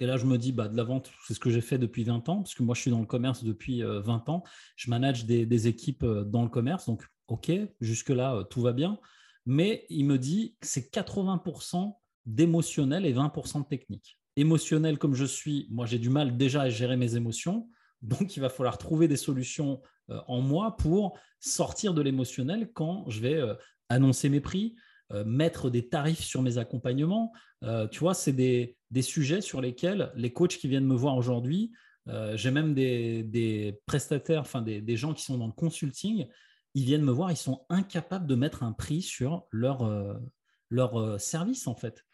[0.00, 2.04] Et là, je me dis, bah, de la vente, c'est ce que j'ai fait depuis
[2.04, 4.42] 20 ans, parce que moi, je suis dans le commerce depuis 20 ans.
[4.76, 8.98] Je manage des, des équipes dans le commerce, donc OK, jusque-là, tout va bien
[9.46, 11.94] mais il me dit c'est 80%
[12.26, 14.18] d'émotionnel et 20% de technique.
[14.36, 17.68] Émotionnel comme je suis, moi j'ai du mal déjà à gérer mes émotions,
[18.00, 23.08] donc il va falloir trouver des solutions euh, en moi pour sortir de l'émotionnel quand
[23.08, 23.54] je vais euh,
[23.88, 24.78] annoncer mes prix, euh,
[25.26, 27.32] mettre des tarifs sur mes accompagnements.
[27.90, 31.72] tu vois, c'est des, sujets sur lesquels les coachs qui viennent me voir aujourd'hui,
[32.34, 36.26] j'ai même des, prestataires, enfin des, gens qui sont dans le consulting
[36.74, 40.14] ils viennent me voir, ils sont incapables de mettre un prix sur leur, euh,
[40.70, 42.04] leur euh, service, en fait.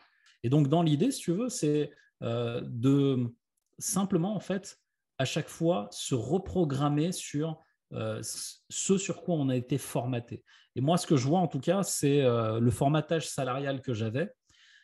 [0.42, 1.90] Et donc, dans l'idée, si tu veux, c'est
[2.22, 3.34] euh, de
[3.78, 4.80] simplement, en fait,
[5.18, 10.42] à chaque fois, se reprogrammer sur ce sur quoi on a été formaté.
[10.76, 14.30] Et moi, ce que je vois, en tout cas, c'est le formatage salarial que j'avais.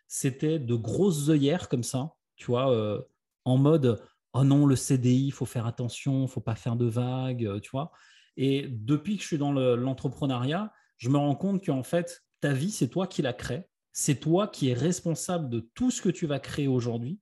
[0.09, 3.05] C'était de grosses œillères comme ça, tu vois,
[3.45, 7.61] en mode oh non, le CDI, il faut faire attention, faut pas faire de vagues,
[7.61, 7.93] tu vois.
[8.37, 12.71] Et depuis que je suis dans l'entrepreneuriat, je me rends compte qu'en fait, ta vie,
[12.71, 13.69] c'est toi qui la crée.
[13.93, 17.21] C'est toi qui es responsable de tout ce que tu vas créer aujourd'hui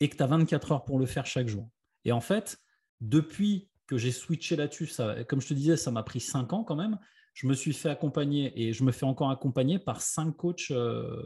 [0.00, 1.68] et que tu as 24 heures pour le faire chaque jour.
[2.04, 2.58] Et en fait,
[3.00, 4.88] depuis que j'ai switché là-dessus,
[5.26, 6.98] comme je te disais, ça m'a pris 5 ans quand même.
[7.34, 11.22] Je me suis fait accompagner et je me fais encore accompagner par cinq coachs euh,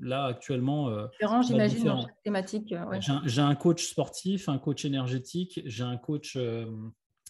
[0.00, 0.88] là actuellement.
[0.88, 2.72] Euh, différents, j'imagine, dans chaque thématique.
[2.72, 6.36] Euh, j'ai un coach sportif, un coach énergétique, j'ai un coach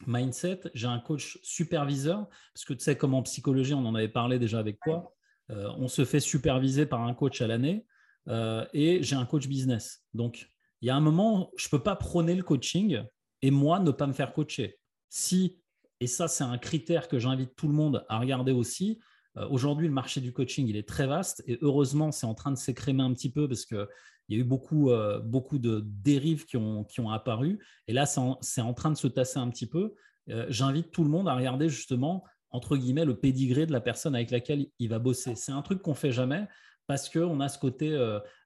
[0.06, 4.08] mindset, j'ai un coach superviseur, parce que tu sais, comme en psychologie, on en avait
[4.08, 5.14] parlé déjà avec toi,
[5.50, 7.86] euh, on se fait superviser par un coach à l'année,
[8.28, 10.04] euh, et j'ai un coach business.
[10.14, 10.48] Donc,
[10.80, 13.02] il y a un moment, je ne peux pas prôner le coaching
[13.42, 14.78] et moi ne pas me faire coacher.
[15.08, 15.60] Si,
[16.00, 19.00] et ça c'est un critère que j'invite tout le monde à regarder aussi,
[19.36, 22.50] euh, aujourd'hui le marché du coaching il est très vaste et heureusement c'est en train
[22.50, 23.88] de s'écrémer un petit peu parce que
[24.28, 27.58] il y a eu beaucoup, euh, beaucoup de dérives qui ont, qui ont apparu.
[27.88, 29.94] Et là, c'est en, train de se tasser un petit peu.
[30.30, 34.14] Euh, j'invite tout le monde à regarder justement, entre guillemets, le pédigré de la personne
[34.14, 35.34] avec laquelle il va bosser.
[35.34, 36.46] C'est un truc qu'on fait jamais
[36.86, 37.94] parce qu'on a ce côté,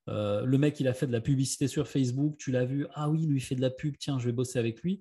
[0.06, 3.26] le mec, il a fait de la publicité sur Facebook, tu l'as vu, ah oui,
[3.26, 5.00] lui, il fait de la pub, tiens, je vais bosser avec lui.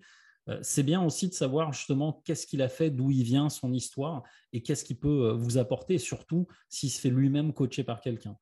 [0.62, 4.24] c'est bien aussi de savoir justement qu'est-ce qu'il a fait, d'où il vient, son histoire,
[4.52, 8.36] et qu'est-ce qu'il peut vous apporter, surtout s'il se fait lui-même coacher par quelqu'un.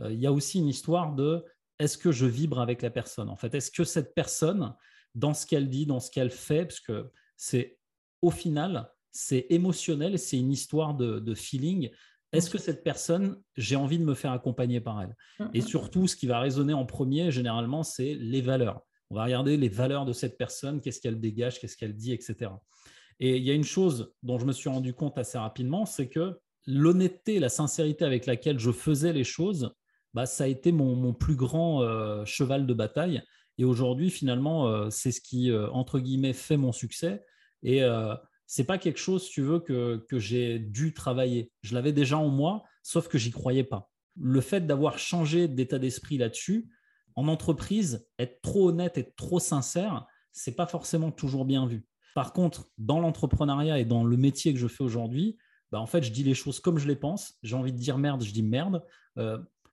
[0.00, 1.44] Euh, il y a aussi une histoire de
[1.78, 4.74] est-ce que je vibre avec la personne En fait, est-ce que cette personne,
[5.14, 7.78] dans ce qu'elle dit, dans ce qu'elle fait, parce que c'est
[8.22, 11.90] au final, c'est émotionnel, c'est une histoire de, feeling.
[12.36, 15.16] Est-ce que cette personne, j'ai envie de me faire accompagner par elle?
[15.54, 18.80] Et surtout, ce qui va résonner en premier, généralement, c'est les valeurs.
[19.10, 22.50] On va regarder les valeurs de cette personne, qu'est-ce qu'elle dégage, qu'est-ce qu'elle dit, etc.
[23.20, 26.08] Et il y a une chose dont je me suis rendu compte assez rapidement, c'est
[26.08, 29.72] que l'honnêteté, la sincérité avec laquelle je faisais les choses
[30.16, 33.22] bah, ça a été mon, plus grand euh, cheval de bataille.
[33.58, 37.22] Et aujourd'hui, finalement, euh, c'est ce qui, euh, entre guillemets, fait mon succès.
[37.62, 37.82] Et
[38.46, 41.52] c'est pas quelque chose, tu veux, que, que j'ai dû travailler.
[41.62, 43.90] Je l'avais déjà en moi, sauf que j'y croyais pas.
[44.18, 46.68] Le fait d'avoir changé d'état d'esprit là-dessus,
[47.14, 51.86] en entreprise, être trop honnête, être trop sincère, c'est pas forcément toujours bien vu.
[52.14, 55.36] Par contre, dans l'entrepreneuriat et dans le métier que je fais aujourd'hui,
[55.72, 57.34] bah en fait, je dis les choses comme je les pense.
[57.42, 58.82] J'ai envie de dire merde, je dis merde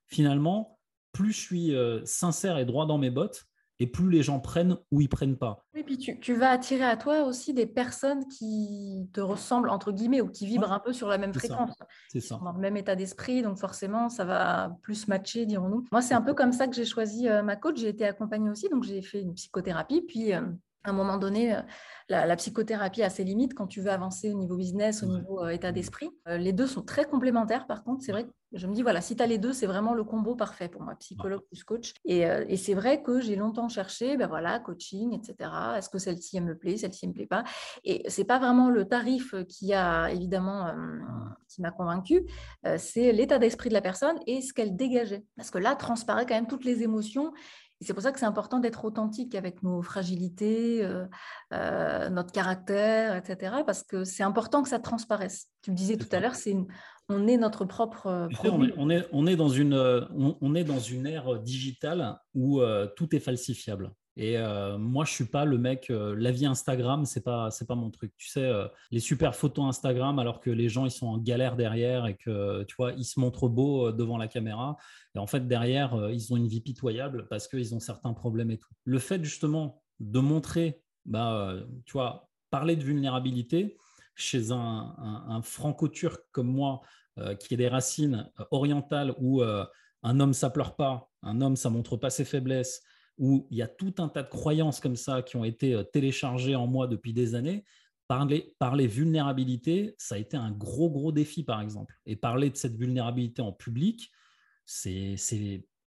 [0.06, 0.78] finalement,
[1.12, 3.44] plus je suis euh, sincère et droit dans mes bottes,
[3.80, 5.64] et plus les gens prennent ou ils prennent pas.
[5.74, 10.20] Oui, puis tu, vas attirer à toi aussi des personnes qui te ressemblent, entre guillemets,
[10.20, 11.74] ou qui vibrent un peu sur la même fréquence.
[12.08, 12.40] C'est ça.
[12.42, 15.84] Dans le même état d'esprit, donc forcément, ça va plus matcher, dirons-nous.
[15.90, 17.78] Moi, c'est un peu comme ça que j'ai choisi euh, ma coach.
[17.78, 20.42] J'ai été accompagnée aussi, donc j'ai fait une psychothérapie, puis euh,
[20.84, 21.60] à un moment donné, euh,
[22.08, 25.48] la, psychothérapie a ses limites quand tu veux avancer au niveau business, au niveau euh,
[25.48, 26.10] état d'esprit.
[26.28, 28.04] Euh, les deux sont très complémentaires, par contre.
[28.04, 30.04] C'est vrai que je me dis, voilà, si tu as les deux, c'est vraiment le
[30.04, 31.94] combo parfait pour moi, psychologue plus coach.
[32.04, 32.24] Et,
[32.56, 35.50] c'est vrai que j'ai longtemps cherché, ben voilà, coaching, etc.
[35.76, 37.42] Est-ce que celle-ci, elle me plaît, celle-ci, elle me plaît pas?
[37.82, 40.72] Et c'est pas vraiment le tarif qui a, évidemment,
[41.48, 42.26] qui m'a convaincu,
[42.76, 45.24] c'est l'état d'esprit de la personne et ce qu'elle dégageait.
[45.36, 47.32] Parce que là, transparaît quand même toutes les émotions
[47.84, 51.04] et c'est pour ça que c'est important d'être authentique avec nos fragilités, euh,
[51.52, 53.56] euh, notre caractère, etc.
[53.66, 55.48] Parce que c'est important que ça transparaisse.
[55.60, 56.56] Tu le disais tout à l'heure, c'est
[57.10, 58.06] on est notre propre.
[58.06, 62.62] Euh, on, est, on, est, dans une, on, est dans une ère digitale où
[62.96, 63.92] tout est falsifiable.
[64.16, 65.90] Et euh, moi, je suis pas le mec.
[65.90, 68.12] Euh, la vie Instagram, c'est pas, c'est pas mon truc.
[68.16, 71.56] Tu sais, euh, les super photos Instagram, alors que les gens ils sont en galère
[71.56, 74.76] derrière et que tu vois, ils se montrent beaux devant la caméra.
[75.16, 78.58] Et en fait, derrière, ils ont une vie pitoyable parce qu'ils ont certains problèmes et
[78.58, 78.70] tout.
[78.84, 83.76] Le fait justement de montrer, bah, tu vois, parler de vulnérabilité
[84.14, 84.94] chez un,
[85.28, 86.82] un, franco-turc comme moi,
[87.38, 91.96] qui a des racines orientales où un homme ça pleure pas, un homme ça montre
[91.96, 92.82] pas ses faiblesses
[93.18, 95.82] où il y a tout un tas de croyances comme ça qui ont été euh,
[95.82, 97.64] téléchargées en moi depuis des années.
[98.08, 101.96] Parler, parler vulnérabilité, ça a été un gros, gros défi, par exemple.
[102.06, 104.10] Et parler de cette vulnérabilité en public,
[104.66, 105.16] c'est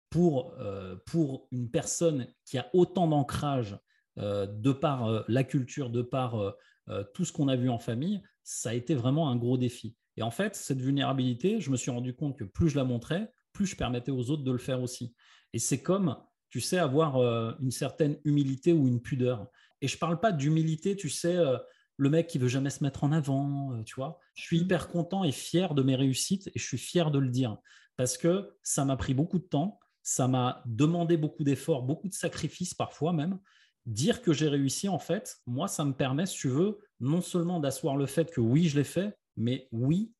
[0.09, 3.79] pour, euh, pour une personne qui a autant d'ancrage
[4.19, 6.55] euh, de par la culture, de par
[7.13, 9.95] tout ce qu'on a vu en famille, ça a été vraiment un gros défi.
[10.17, 13.31] Et en fait, cette vulnérabilité, je me suis rendu compte que plus je la montrais,
[13.53, 15.15] plus je permettais aux autres de le faire aussi.
[15.53, 16.17] Et c'est comme
[16.53, 19.47] tu sais, avoir euh, une certaine humilité ou une pudeur.
[19.81, 21.57] Et je ne parle pas d'humilité, tu sais, euh,
[21.97, 24.19] le mec qui veut jamais se mettre en avant, euh, tu vois.
[24.35, 24.61] Je suis mmh.
[24.61, 27.57] hyper content et fier de mes réussites et je suis fier de le dire
[27.97, 32.13] parce que ça m'a pris beaucoup de temps, ça m'a demandé beaucoup d'efforts, beaucoup de
[32.13, 33.39] sacrifices parfois même.
[33.87, 37.59] Dire que j'ai réussi, en fait, moi, ça me permet, si tu veux, non seulement
[37.59, 40.13] d'asseoir le fait que oui, je l'ai fait, mais oui,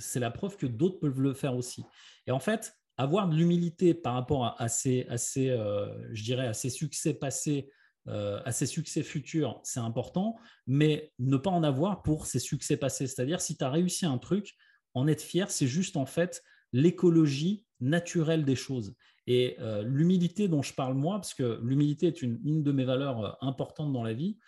[0.00, 1.84] c'est la preuve que d'autres peuvent le faire aussi.
[2.26, 5.06] Et en fait, avoir de l'humilité par rapport à, ces,
[5.38, 7.70] euh, je dirais, à succès passés,
[8.08, 12.76] euh, à ces succès futurs, c'est important, mais ne pas en avoir pour ces succès
[12.76, 13.06] passés.
[13.06, 14.56] C'est-à-dire, si tu as réussi un truc,
[14.94, 18.96] en être fier, c'est juste en fait l'écologie naturelle des choses.
[19.28, 22.84] Et euh, l'humilité dont je parle moi, parce que l'humilité est une, une, de mes
[22.84, 24.38] valeurs importantes dans la vie,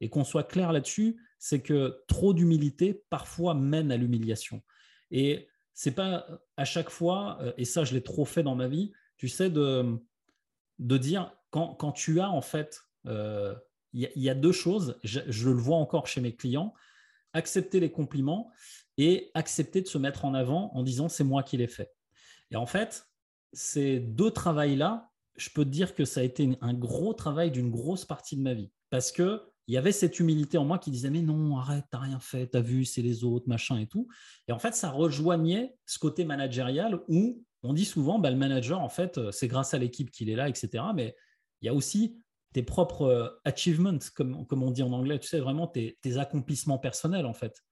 [0.00, 4.62] et qu'on soit clair là-dessus, c'est que trop d'humilité parfois mène à l'humiliation.
[5.12, 8.66] Et c'est pas à chaque fois, euh, et ça je l'ai trop fait dans ma
[8.66, 9.98] vie, tu sais, de,
[10.78, 13.54] de dire quand, quand tu as en fait, euh,
[13.92, 16.74] il y, a deux choses, je, le vois encore chez mes clients,
[17.32, 18.50] accepter les compliments
[18.98, 21.94] et accepter de se mettre en avant en disant c'est moi qui l'ai fait.
[22.50, 23.06] Et en fait,
[23.54, 27.70] ces deux travails-là, je peux te dire que ça a été un gros travail d'une
[27.70, 30.90] grosse partie de ma vie parce que il y avait cette humilité en moi qui
[30.90, 34.08] disait mais non arrête t'as rien fait t'as vu c'est les autres machin et tout.
[34.48, 38.80] Et en fait ça rejoignait ce côté managérial où on dit souvent bah, le manager
[38.80, 41.16] en fait euh, c'est grâce à l'équipe qu'il est là etc mais
[41.62, 45.18] il y a aussi tes propres euh, achievements comme, on dit en anglais.
[45.18, 47.62] Tu sais vraiment tes, accomplissements personnels en fait.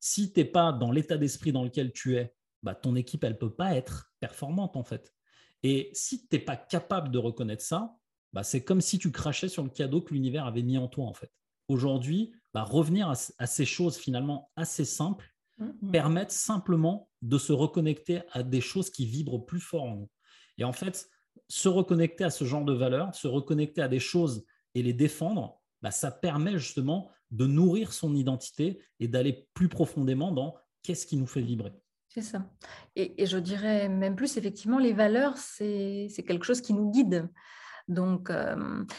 [0.00, 3.38] Si tu n'es pas dans l'état d'esprit dans lequel tu es bah, ton équipe elle
[3.38, 5.14] peut pas être performante en fait.
[5.62, 7.94] Et si tu n'es pas capable de reconnaître ça
[8.32, 11.06] bah, c'est comme si tu crachais sur le cadeau que l'univers avait mis en toi
[11.06, 11.30] en fait
[11.68, 15.26] aujourd'hui, bah, revenir à, ces choses finalement assez simples
[15.58, 15.90] mmh, mmh.
[15.90, 20.10] permettent simplement de se reconnecter à des choses qui vibrent plus fort en nous.
[20.58, 21.08] Et en fait,
[21.48, 25.60] se reconnecter à ce genre de valeurs, se reconnecter à des choses et les défendre,
[25.82, 31.16] bah, ça permet justement de nourrir son identité et d'aller plus profondément dans qu'est-ce qui
[31.16, 31.72] nous fait vibrer.
[32.08, 32.48] C'est ça.
[32.94, 37.28] et, je dirais même plus, effectivement, les valeurs, c'est quelque chose qui nous guide.
[37.88, 38.32] Donc,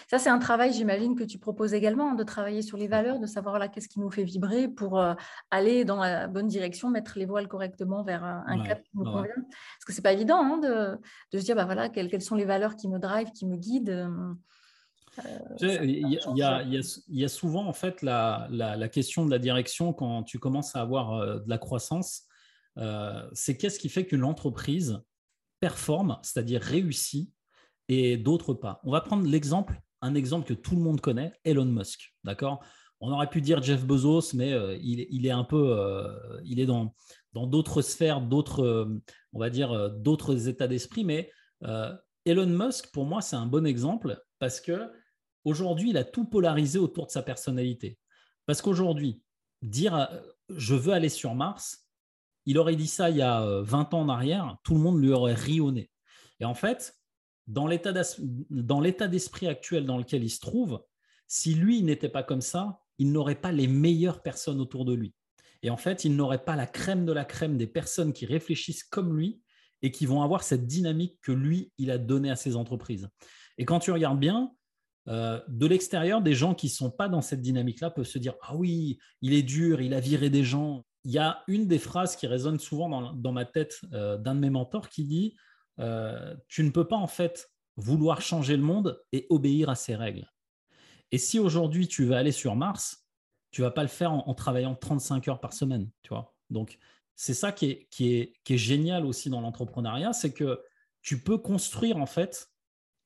[0.10, 3.20] ça, c'est un travail, j'imagine, que tu proposes également, hein, de travailler sur les valeurs,
[3.20, 5.04] de savoir là, qu'est-ce qui nous fait vibrer pour
[5.50, 9.34] aller dans la bonne direction, mettre les voiles correctement vers un, cap qui nous convient.
[9.36, 12.76] Parce que c'est pas évident hein, de, se dire, bah, voilà, quelles, sont les valeurs
[12.76, 14.08] qui me drivent, qui me guident.
[15.62, 20.82] il, y a, souvent en fait la, question de la direction quand tu commences à
[20.82, 22.28] avoir de la croissance.
[23.34, 25.02] c'est qu'est-ce qui fait qu'une entreprise
[25.60, 27.32] performe, c'est-à-dire réussit
[27.90, 28.80] et d'autres pas.
[28.84, 32.16] On va prendre l'exemple, un exemple que tout le monde connaît, Elon Musk.
[32.24, 32.64] D'accord?
[33.00, 36.08] On aurait pu dire Jeff Bezos, mais euh, il, est un peu, euh,
[36.44, 36.96] il est dans
[37.34, 39.02] dans d'autres sphères, d'autres, euh,
[39.34, 41.04] on va dire, d'autres états d'esprit.
[41.04, 41.30] Mais
[42.24, 44.24] Elon Musk, pour moi, c'est un bon exemple.
[44.40, 44.90] Parce que
[45.44, 48.00] aujourd'hui, il a tout polarisé autour de sa personnalité.
[48.46, 49.22] Parce qu'aujourd'hui,
[49.62, 50.10] dire
[50.50, 51.90] je veux aller sur Mars,
[52.46, 55.12] il aurait dit ça il y a 20 ans en arrière, tout le monde lui
[55.12, 55.92] aurait rionné.
[56.40, 56.96] Et en fait,
[57.48, 60.84] dans l'état d'esprit actuel dans lequel il se trouve,
[61.28, 65.14] si lui n'était pas comme ça, il n'aurait pas les meilleures personnes autour de lui.
[65.62, 68.84] Et en fait, il n'aurait pas la crème de la crème des personnes qui réfléchissent
[68.84, 69.42] comme lui
[69.82, 73.10] et qui vont avoir cette dynamique que lui, il a donnée à ses entreprises.
[73.58, 74.52] Et quand tu regardes bien,
[75.08, 78.36] euh, de l'extérieur, des gens qui ne sont pas dans cette dynamique-là peuvent se dire
[78.42, 80.86] Ah oui, il est dur, il a viré des gens.
[81.04, 84.40] Il y a une des phrases qui résonne souvent dans, ma tête euh, d'un de
[84.40, 85.36] mes mentors qui dit
[85.80, 89.96] euh, Tu ne peux pas en fait vouloir changer le monde et obéir à ses
[89.96, 90.32] règles.
[91.12, 93.06] Et si aujourd'hui tu veux aller sur Mars,
[93.52, 96.36] tu vas pas le faire en, travaillant 35 heures par semaine, tu vois.
[96.50, 96.78] Donc
[97.16, 100.62] c'est ça qui est, qui, est, qui est génial aussi dans l'entrepreneuriat, c'est que
[101.02, 102.50] tu peux construire en fait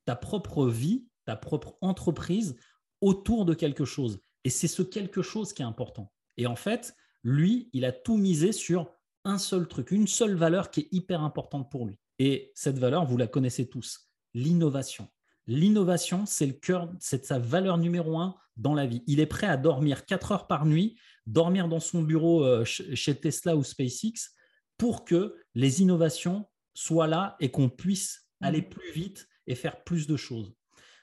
[0.06, 2.56] ta propre vie ta propre entreprise
[3.02, 4.20] autour de quelque chose.
[4.46, 6.12] Et c'est ce quelque chose qui est important.
[6.38, 8.92] Et en fait, lui, il a tout misé sur
[9.26, 12.00] un seul truc, une seule valeur qui est hyper importante pour lui.
[12.20, 15.08] Et cette valeur, vous la connaissez tous, l'innovation.
[15.48, 19.02] L'innovation, c'est le cœur, c'est sa valeur numéro un dans la vie.
[19.08, 23.16] Il est prêt à dormir 4 heures par nuit, dormir dans son bureau euh, chez
[23.16, 24.36] Tesla ou SpaceX
[24.78, 28.70] pour que les innovations soient là et qu'on puisse aller mmh.
[28.70, 30.54] plus vite et faire plus de choses.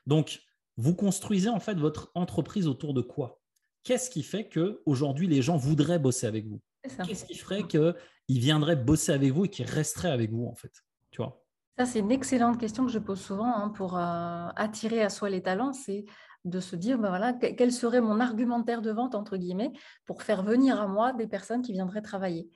[0.06, 0.40] Donc,
[0.76, 3.40] vous construisez en fait votre entreprise autour de quoi?
[3.82, 6.60] Qu'est-ce qui fait que aujourd'hui les gens voudraient bosser avec vous?
[7.06, 7.94] Qu'est-ce qui ferait qu'ils
[8.28, 10.72] viendraient bosser avec vous et qu'ils resteraient avec vous en fait?
[11.10, 11.42] Tu vois?
[11.78, 15.28] Ça, c'est une excellente question que je pose souvent hein, pour euh, attirer à soi
[15.28, 15.72] les talents.
[15.72, 16.06] C'est
[16.46, 19.72] de se dire, ben voilà, quel serait mon argumentaire de vente, entre guillemets,
[20.06, 22.48] pour faire venir à moi des personnes qui viendraient travailler.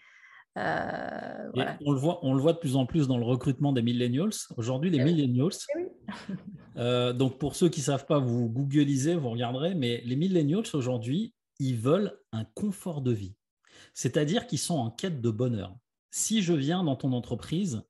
[0.59, 1.51] Euh,
[1.85, 4.33] on, le voit, on le voit de plus en plus dans le recrutement des millennials.
[4.57, 5.89] Aujourd'hui, les eh millennials, eh
[6.77, 10.65] euh, donc pour ceux qui ne savent pas, vous googlisez, vous regarderez, mais les millennials
[10.75, 13.35] aujourd'hui, ils veulent un confort de vie.
[13.95, 15.77] C'est-à-dire qu'ils sont en quête de bonheur.
[16.11, 17.83] Si je viens dans ton entreprise,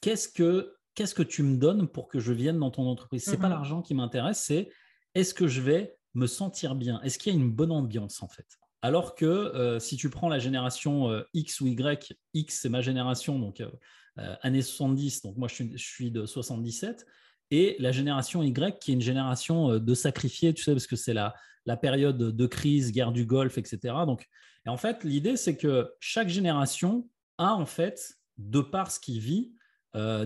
[0.00, 3.24] qu'est-ce que, qu'est-ce que tu me donnes pour que je vienne dans ton entreprise?
[3.24, 3.50] Ce n'est pas mm-hmm.
[3.50, 4.70] l'argent qui m'intéresse, c'est
[5.14, 7.00] est-ce que je vais me sentir bien?
[7.02, 8.46] Est-ce qu'il y a une bonne ambiance en fait?
[8.82, 12.82] Alors que euh, si tu prends la génération euh, X ou Y, X c'est ma
[12.82, 17.06] génération, donc euh, années 70, donc moi je suis, de 77,
[17.50, 21.14] et la génération Y qui est une génération de sacrifiés, tu sais, parce que c'est
[21.14, 23.94] la, la période de crise, guerre du Golfe, etc.
[24.06, 24.26] Donc,
[24.66, 29.20] et en fait, l'idée c'est que chaque génération a en fait, de par ce qu'il
[29.20, 29.52] vit,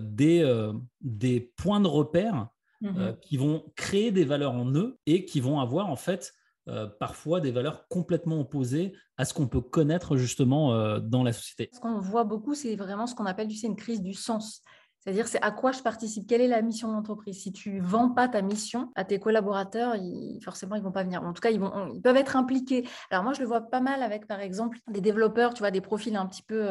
[0.01, 2.49] des, des points de repère
[2.81, 6.33] mmh qui vont créer des valeurs en eux et qui vont avoir en fait
[6.69, 11.33] euh, parfois des valeurs complètement opposées à ce qu'on peut connaître justement euh, dans la
[11.33, 11.71] société.
[11.73, 14.63] Ce qu'on voit beaucoup, c'est vraiment ce qu'on appelle tu sais, une crise du sens.
[15.01, 17.43] C'est-à-dire, c'est à quoi je participe, quelle est la mission de l'entreprise?
[17.43, 19.97] Si tu vends pas ta mission à tes collaborateurs,
[20.43, 21.23] forcément, ils vont pas venir.
[21.23, 21.61] En tout cas, ils,
[22.03, 22.87] peuvent être impliqués.
[23.11, 25.81] Alors moi, je le vois pas mal avec, par exemple, des développeurs, tu vois, des
[25.81, 26.69] profils un petit peu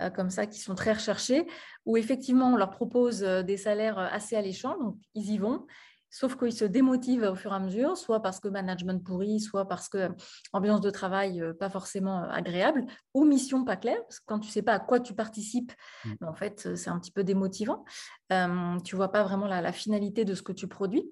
[0.00, 1.46] euh, comme ça qui sont très recherchés,
[1.86, 5.66] où effectivement, on leur propose des salaires assez alléchants, donc ils y vont.
[6.10, 9.66] Sauf qu'ils se démotivent au fur et à mesure, soit parce que management pourri, soit
[9.66, 10.08] parce que
[10.52, 14.38] ambiance de travail euh, pas forcément euh, agréable, ou mission pas claire, parce que quand
[14.38, 15.72] tu sais pas à quoi tu participes,
[16.04, 16.10] mmh.
[16.20, 17.84] ben, en fait, c'est un petit peu démotivant.
[18.32, 21.04] Euh, tu vois pas vraiment la, finalité de ce que tu produis.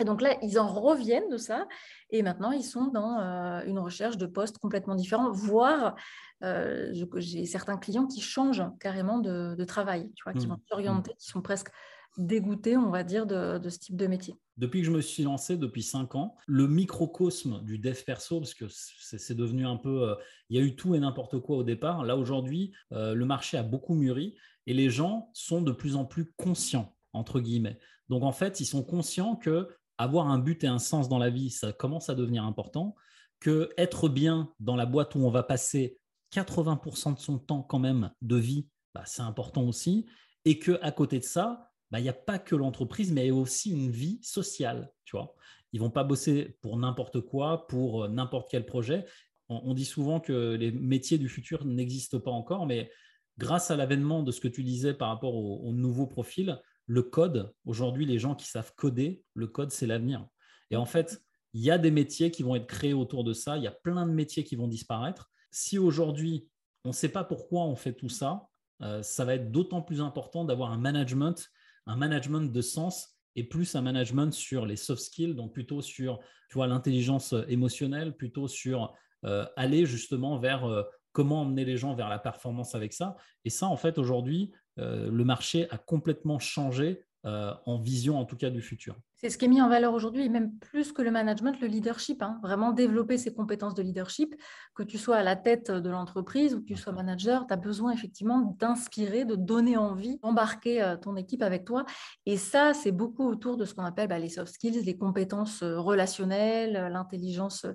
[0.00, 1.66] Et donc là, ils en reviennent de ça,
[2.10, 3.18] et maintenant ils sont dans
[3.66, 5.96] une recherche de postes complètement différents, voire
[6.40, 10.50] j'ai certains clients qui changent carrément de, travail, tu vois, qui mmh.
[10.50, 11.70] vont s'orienter, qui sont presque
[12.18, 15.56] dégoûté, on va dire, de, ce type de métier Depuis que je me suis lancé,
[15.56, 20.10] depuis cinq ans, le microcosme du dev perso, parce que c'est devenu un peu...
[20.10, 20.14] Euh,
[20.50, 22.04] il y a eu tout et n'importe quoi au départ.
[22.04, 26.04] Là, aujourd'hui, euh, le marché a beaucoup mûri et les gens sont de plus en
[26.04, 27.78] plus conscients, entre guillemets.
[28.08, 31.30] Donc, en fait, ils sont conscients que avoir un but et un sens dans la
[31.30, 32.94] vie, ça commence à devenir important,
[33.40, 35.98] que être bien dans la boîte où on va passer
[36.32, 40.06] 80% de son temps quand même de vie, bah, c'est important aussi,
[40.44, 43.28] et que à côté de ça, bah, il n'y a pas que l'entreprise, mais il
[43.28, 44.90] y a aussi une vie sociale.
[45.04, 45.34] Tu vois,
[45.72, 49.04] ils vont pas bosser pour n'importe quoi, pour euh, n'importe quel projet.
[49.50, 52.90] On, dit souvent que les métiers du futur n'existent pas encore, mais
[53.38, 57.02] grâce à l'avènement de ce que tu disais par rapport au, au nouveau profil, le
[57.02, 60.26] code, aujourd'hui, les gens qui savent coder, le code, c'est l'avenir.
[60.70, 61.22] Et en fait,
[61.54, 63.56] il y a des métiers qui vont être créés autour de ça.
[63.56, 65.30] Il y a plein de métiers qui vont disparaître.
[65.50, 66.46] Si aujourd'hui,
[66.84, 68.48] on ne sait pas pourquoi on fait tout ça,
[68.82, 71.48] euh, ça va être d'autant plus important d'avoir un management
[71.88, 76.20] un management de sens et plus un management sur les soft skills, donc plutôt sur
[76.54, 82.18] l'intelligence émotionnelle, plutôt sur euh, aller justement vers euh, comment emmener les gens vers la
[82.18, 83.16] performance avec ça.
[83.44, 88.24] Et ça, en fait, aujourd'hui, euh, le marché a complètement changé euh, en vision en
[88.24, 88.96] tout cas du futur.
[89.16, 91.66] C'est ce qui est mis en valeur aujourd'hui, et même plus que le management, le
[91.66, 92.22] leadership.
[92.22, 92.38] Hein.
[92.42, 94.34] Vraiment développer ses compétences de leadership,
[94.74, 97.56] que tu sois à la tête de l'entreprise ou que tu sois manager, tu as
[97.56, 101.84] besoin effectivement d'inspirer, de donner envie, d'embarquer euh, ton équipe avec toi.
[102.24, 105.62] Et ça, c'est beaucoup autour de ce qu'on appelle bah, les soft skills, les compétences
[105.62, 107.66] euh, relationnelles, l'intelligence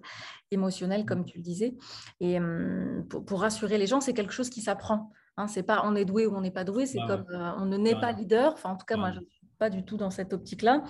[0.50, 1.76] émotionnelle, comme tu le disais.
[2.22, 5.12] Et hum, pour rassurer les gens, c'est quelque chose qui s'apprend.
[5.36, 7.66] Hein, c'est pas on est doué ou on n'est pas doué, c'est comme euh, on
[7.66, 8.54] ne naît pas leader.
[8.54, 9.20] Enfin, en tout cas, moi, je
[9.70, 10.84] du tout dans cette optique-là.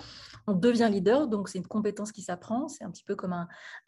[0.46, 2.68] On devient leader, donc c'est une compétence qui s'apprend.
[2.68, 3.34] C'est un petit peu comme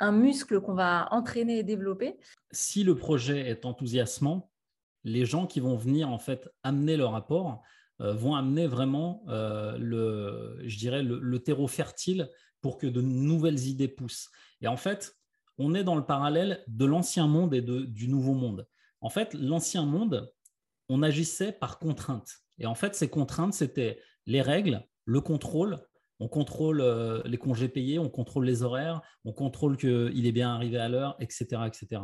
[0.01, 2.17] un, muscle qu'on va entraîner et développer.
[2.51, 4.51] Si le projet est enthousiasmant,
[5.05, 7.63] les gens qui vont venir en fait amener leur apport
[8.01, 12.29] euh, vont amener vraiment euh, le, je dirais, le, terreau fertile
[12.61, 14.31] pour que de nouvelles idées poussent.
[14.61, 15.17] Et en fait,
[15.59, 18.67] on est dans le parallèle de l'ancien monde et de, du nouveau monde.
[19.01, 20.33] En fait, l'ancien monde,
[20.89, 22.41] on agissait par contrainte.
[22.59, 25.79] Et en fait, ces contraintes, c'était les règles, le contrôle.
[26.19, 30.55] On contrôle euh, les congés payés, on contrôle les horaires, on contrôle qu'il est bien
[30.55, 32.03] arrivé à l'heure, etc., etc.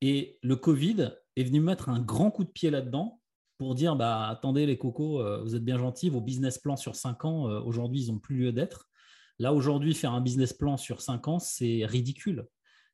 [0.00, 3.20] Et le Covid est venu mettre un grand coup de pied là-dedans
[3.56, 6.96] pour dire bah, attendez, les cocos, euh, vous êtes bien gentils, vos business plans sur
[6.96, 8.88] 5 ans, euh, aujourd'hui, ils n'ont plus lieu d'être.
[9.38, 12.48] Là, aujourd'hui, faire un business plan sur 5 ans, c'est ridicule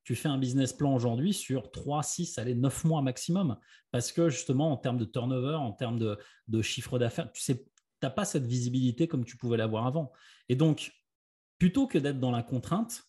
[0.05, 3.57] tu fais un business plan aujourd'hui sur 3, 6, allez, 9 mois maximum.
[3.91, 7.65] Parce que justement, en termes de turnover, en termes de, chiffre d'affaires, tu sais,
[8.03, 10.13] n'as pas cette visibilité comme tu pouvais l'avoir avant.
[10.49, 10.93] Et donc,
[11.59, 13.05] plutôt que d'être dans la contrainte,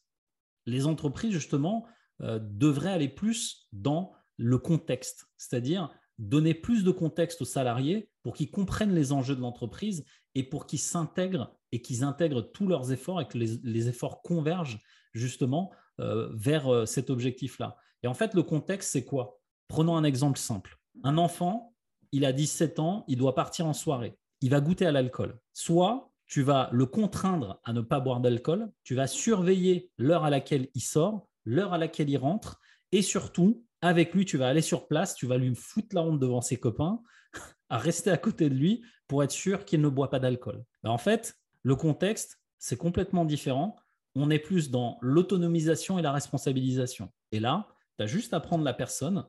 [0.66, 1.86] les entreprises, justement,
[2.22, 8.36] euh, devraient aller plus dans le contexte, c'est-à-dire donner plus de contexte aux salariés pour
[8.36, 12.94] qu'ils comprennent les enjeux de l'entreprise et pour qu'ils s'intègrent et qu'ils intègrent tous leurs
[12.94, 14.82] efforts et que les efforts convergent
[15.14, 17.78] justement euh, vers euh, cet objectif-là.
[18.04, 19.40] Et en fait, le contexte, c'est quoi?
[19.68, 20.78] Prenons un exemple simple.
[21.04, 21.74] Un enfant,
[22.12, 24.18] il a 17 ans, il doit partir en soirée.
[24.46, 25.40] Il va goûter à l'alcool.
[25.54, 30.30] Soit tu vas le contraindre à ne pas boire d'alcool, tu vas surveiller l'heure à
[30.30, 34.62] laquelle il sort, l'heure à laquelle il rentre, et surtout, avec lui, tu vas aller
[34.62, 37.02] sur place, tu vas lui foutre la honte devant ses copains,
[37.70, 40.64] à rester à côté de lui pour être sûr qu'il ne boit pas d'alcool.
[40.84, 41.34] Ben, en fait,
[41.64, 43.76] le contexte, c'est complètement différent
[44.14, 47.12] on est plus dans l'autonomisation et la responsabilisation.
[47.32, 47.68] Et là,
[47.98, 49.26] tu as juste à prendre la personne,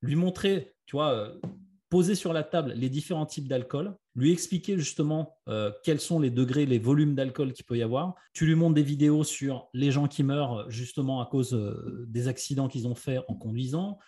[0.00, 1.38] lui montrer, tu vois, euh,
[1.90, 6.30] poser sur la table les différents types d'alcool, lui expliquer justement euh, quels sont les
[6.30, 8.14] degrés, les volumes d'alcool qu'il peut y avoir.
[8.32, 12.26] Tu lui montres des vidéos sur les gens qui meurent justement à cause euh, des
[12.26, 13.98] accidents qu'ils ont faits en conduisant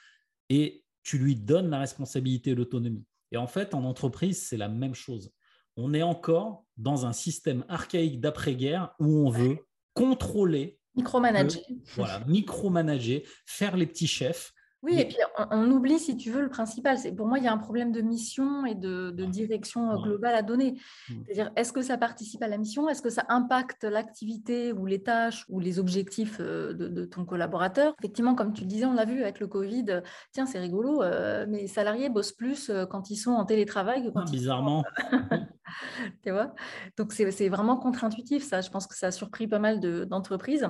[0.49, 3.05] et tu lui donnes la responsabilité et l'autonomie.
[3.33, 5.31] Et en fait, en entreprise, c'est la même chose.
[5.77, 9.59] On est encore dans un système archaïque d'après-guerre où on veut
[9.93, 10.79] contrôler.
[10.95, 11.63] Micromanager.
[11.95, 14.53] voilà, micromanager, faire les petits chefs.
[14.83, 15.17] Oui, et puis
[15.51, 16.99] on, oublie, si tu veux, le principal.
[16.99, 20.37] C'est Pour moi, il y a un problème de mission et de, direction euh, globale
[20.37, 20.79] à donner.
[21.09, 22.89] C'est-à-dire, est-ce que ça participe à la mission?
[22.89, 27.95] Est-ce que ça impacte l'activité ou les tâches ou les objectifs euh, de, ton collaborateur?
[27.99, 30.03] Effectivement, comme tu le disais, on l'a vu avec le Covid.
[30.33, 34.21] Tiens, c'est rigolo, euh, mes salariés bossent plus quand ils sont en télétravail que quand
[34.21, 34.85] ah, Bizarrement.
[36.23, 36.55] tu vois?
[36.97, 38.61] Donc, c'est vraiment contre-intuitif, ça.
[38.61, 40.69] Je pense que ça a surpris pas mal d'entreprises.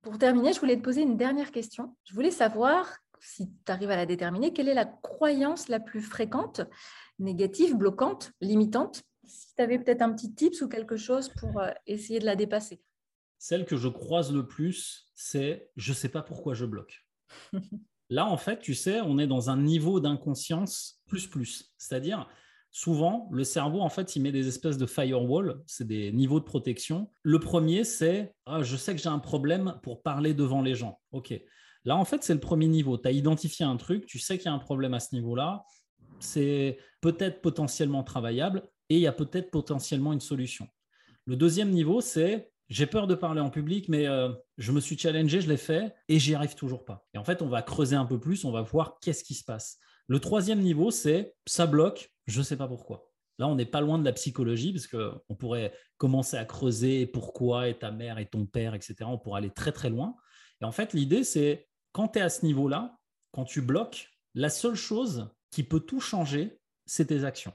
[0.00, 1.94] Pour terminer, je voulais te poser une dernière question.
[2.04, 2.86] Je voulais savoir
[3.20, 6.62] si tu arrives à la déterminer, quelle est la croyance la plus fréquente,
[7.18, 9.02] négative, bloquante, limitante?
[9.26, 12.36] Si tu avais peut-être un petit tips ou quelque chose pour euh, essayer de la
[12.36, 12.82] dépasser.
[13.38, 17.06] Celle que je croise le plus, c'est je ne sais pas pourquoi je bloque.
[18.10, 21.72] Là, en fait, tu sais, on est dans un niveau d'inconscience plus plus.
[21.78, 22.28] C'est-à-dire,
[22.70, 26.44] souvent, le cerveau, en fait, il met des espèces de firewall, c'est des niveaux de
[26.44, 27.10] protection.
[27.22, 31.00] Le premier, c'est ah, je sais que j'ai un problème pour parler devant les gens.
[31.12, 31.32] OK.
[31.84, 32.96] Là, en fait, c'est le premier niveau.
[32.96, 35.64] Tu as identifié un truc, tu sais qu'il y a un problème à ce niveau-là,
[36.18, 40.66] c'est peut-être potentiellement travaillable et il y a peut-être potentiellement une solution.
[41.26, 44.96] Le deuxième niveau, c'est j'ai peur de parler en public, mais euh, je me suis
[44.96, 47.06] challengé, je l'ai fait et j'y arrive toujours pas.
[47.12, 49.44] Et en fait, on va creuser un peu plus, on va voir qu'est-ce qui se
[49.44, 49.78] passe.
[50.06, 53.10] Le troisième niveau, c'est ça bloque, je ne sais pas pourquoi.
[53.38, 57.68] Là, on n'est pas loin de la psychologie parce qu'on pourrait commencer à creuser pourquoi
[57.68, 58.96] et ta mère et ton père, etc.
[59.06, 60.14] On pourrait aller très très loin.
[60.60, 62.98] Et en fait, l'idée, c'est quand tu es à ce niveau-là,
[63.30, 67.54] quand tu bloques, la seule chose qui peut tout changer, c'est tes actions.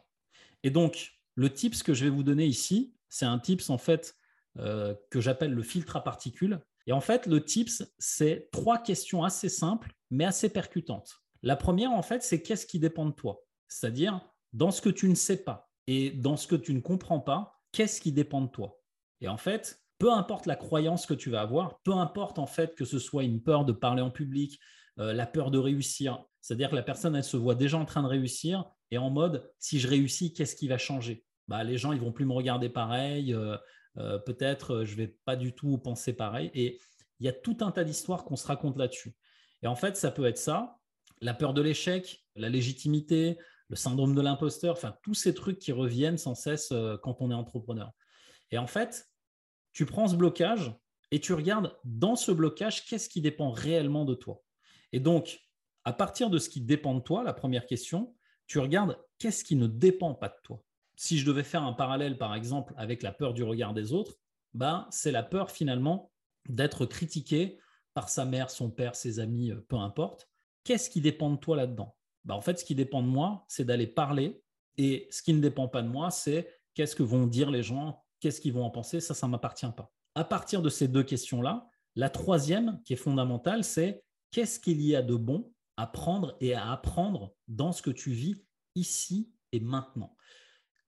[0.64, 4.16] Et donc, le tips que je vais vous donner ici, c'est un tips en fait
[4.58, 6.62] euh, que j'appelle le filtre à particules.
[6.88, 11.20] Et en fait, le tips, c'est trois questions assez simples, mais assez percutantes.
[11.44, 13.44] La première, en fait, c'est qu'est-ce qui dépend de toi?
[13.68, 14.22] C'est-à-dire,
[14.54, 17.62] dans ce que tu ne sais pas et dans ce que tu ne comprends pas,
[17.74, 18.80] qu'est-ce qui dépend de toi?
[19.20, 22.76] Et en fait, peu importe la croyance que tu vas avoir, peu importe en fait
[22.76, 24.60] que ce soit une peur de parler en public,
[24.98, 28.02] euh, la peur de réussir, c'est-à-dire que la personne, elle se voit déjà en train
[28.02, 31.24] de réussir et en mode, si je réussis, qu'est-ce qui va changer?
[31.48, 33.36] Bah, les gens ils vont plus me regarder pareil,
[33.96, 36.50] peut-être je vais pas du tout penser pareil.
[36.54, 36.80] Et
[37.20, 39.14] il y a tout un tas d'histoires qu'on se raconte là-dessus.
[39.62, 40.78] Et en fait, ça peut être ça,
[41.22, 43.38] la peur de l'échec, la légitimité,
[43.68, 47.30] le syndrome de l'imposteur, enfin tous ces trucs qui reviennent sans cesse euh, quand on
[47.30, 47.92] est entrepreneur.
[48.52, 49.09] Et en fait,
[49.80, 50.76] tu prends ce blocage
[51.10, 54.44] et tu regardes dans ce blocage qu'est-ce qui dépend réellement de toi.
[54.92, 55.40] Et donc,
[55.86, 58.14] à partir de ce qui dépend de toi, la première question,
[58.46, 60.62] tu regardes qu'est-ce qui ne dépend pas de toi.
[60.98, 64.18] Si je devais faire un parallèle, par exemple, avec la peur du regard des autres,
[64.54, 66.12] ben, c'est la peur finalement
[66.50, 67.58] d'être critiqué
[67.94, 70.30] par sa mère, son père, ses amis, euh, peu importe.
[70.66, 71.96] Qu'est-ce qui dépend de toi là-dedans?
[72.26, 74.44] Bah, En fait, ce qui dépend de moi, c'est d'aller parler.
[74.78, 78.04] Et ce qui ne dépend pas de moi, c'est qu'est-ce que vont dire les gens,
[78.20, 79.00] qu'est-ce qu'ils vont en penser?
[79.00, 79.92] Ça, ça ne m'appartient pas.
[80.16, 84.96] À partir de ces deux questions-là, la troisième, qui est fondamentale, c'est qu'est-ce qu'il y
[84.96, 88.44] a de bon à prendre et à apprendre dans ce que tu vis
[88.76, 90.16] ici et maintenant?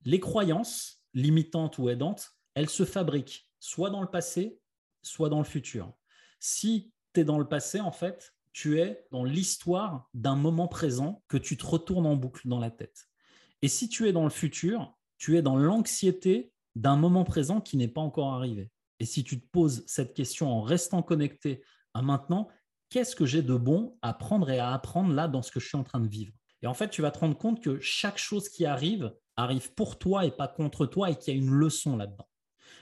[0.04, 4.60] Les croyances limitantes ou aidantes, elles se fabriquent soit dans le passé,
[5.02, 5.94] soit dans le futur.
[6.40, 11.24] Si tu es dans le passé, en fait, tu es dans l'histoire d'un moment présent
[11.28, 13.08] que tu te retournes en boucle dans la tête.
[13.62, 17.78] Et si tu es dans le futur, tu es dans l'anxiété d'un moment présent qui
[17.78, 18.70] n'est pas encore arrivé.
[19.00, 21.64] Et si tu te poses cette question en restant connecté
[21.94, 22.48] à maintenant,
[22.90, 25.68] qu'est-ce que j'ai de bon à prendre et à apprendre là dans ce que je
[25.68, 26.34] suis en train de vivre?
[26.62, 29.98] Et en fait, tu vas te rendre compte que chaque chose qui arrive arrive pour
[29.98, 32.28] toi et pas contre toi et qu'il y a une leçon là-dedans.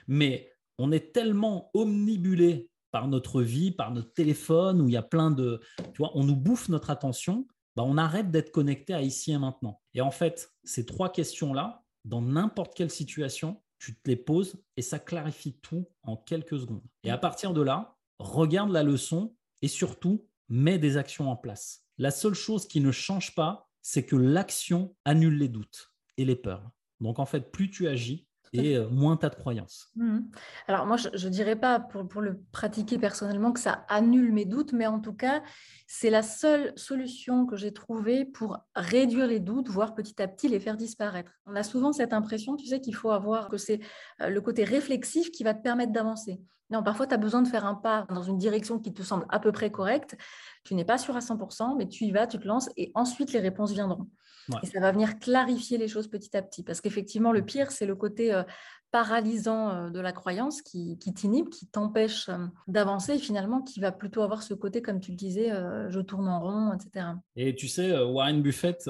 [0.08, 5.04] Mais on est tellement omnibulé par notre vie, par notre téléphone, où il y a
[5.04, 5.62] plein de...
[5.78, 9.38] Tu vois, on nous bouffe notre attention, bah, on arrête d'être connecté à ici et
[9.38, 9.80] maintenant.
[9.94, 14.82] Et en fait, ces trois questions-là, dans n'importe quelle situation, tu te les poses et
[14.82, 16.84] ça clarifie tout en quelques secondes.
[17.04, 21.86] Et à partir de là, regarde la leçon et surtout, mets des actions en place.
[21.98, 26.36] La seule chose qui ne change pas, c'est que l'action annule les doutes et les
[26.36, 26.70] peurs.
[27.00, 29.90] Donc en fait, plus tu agis, et euh, moins tu as de croyances.
[29.96, 30.20] Mmh.
[30.68, 34.46] Alors moi, je ne dirais pas pour, pour, le pratiquer personnellement que ça annule mes
[34.46, 35.42] doutes, mais en tout cas,
[35.88, 40.48] c'est la seule solution que j'ai trouvée pour réduire les doutes, voire petit à petit
[40.48, 41.32] les faire disparaître.
[41.46, 43.80] On a souvent cette impression, tu sais, qu'il faut avoir, que c'est
[44.22, 46.42] euh, le côté réflexif qui va te permettre d'avancer.
[46.70, 49.26] Non, parfois, tu as besoin de faire un pas dans une direction qui te semble
[49.30, 50.16] à peu près correcte.
[50.64, 53.34] Tu n'es pas sûr à 100%, mais tu y vas, tu te lances et ensuite
[53.34, 54.08] les réponses viendront.
[54.64, 56.64] Et ça va venir clarifier les choses petit à petit.
[56.64, 58.44] Parce qu'effectivement, le pire, c'est le côté euh,
[58.92, 63.92] paralysant euh, de la croyance qui, t'inhibe, qui t'empêche euh, d'avancer et finalement qui va
[63.92, 65.52] plutôt avoir ce côté, comme tu le disais,
[65.90, 67.08] je tourne en rond, etc.
[67.36, 68.90] Et tu sais, Warren Buffett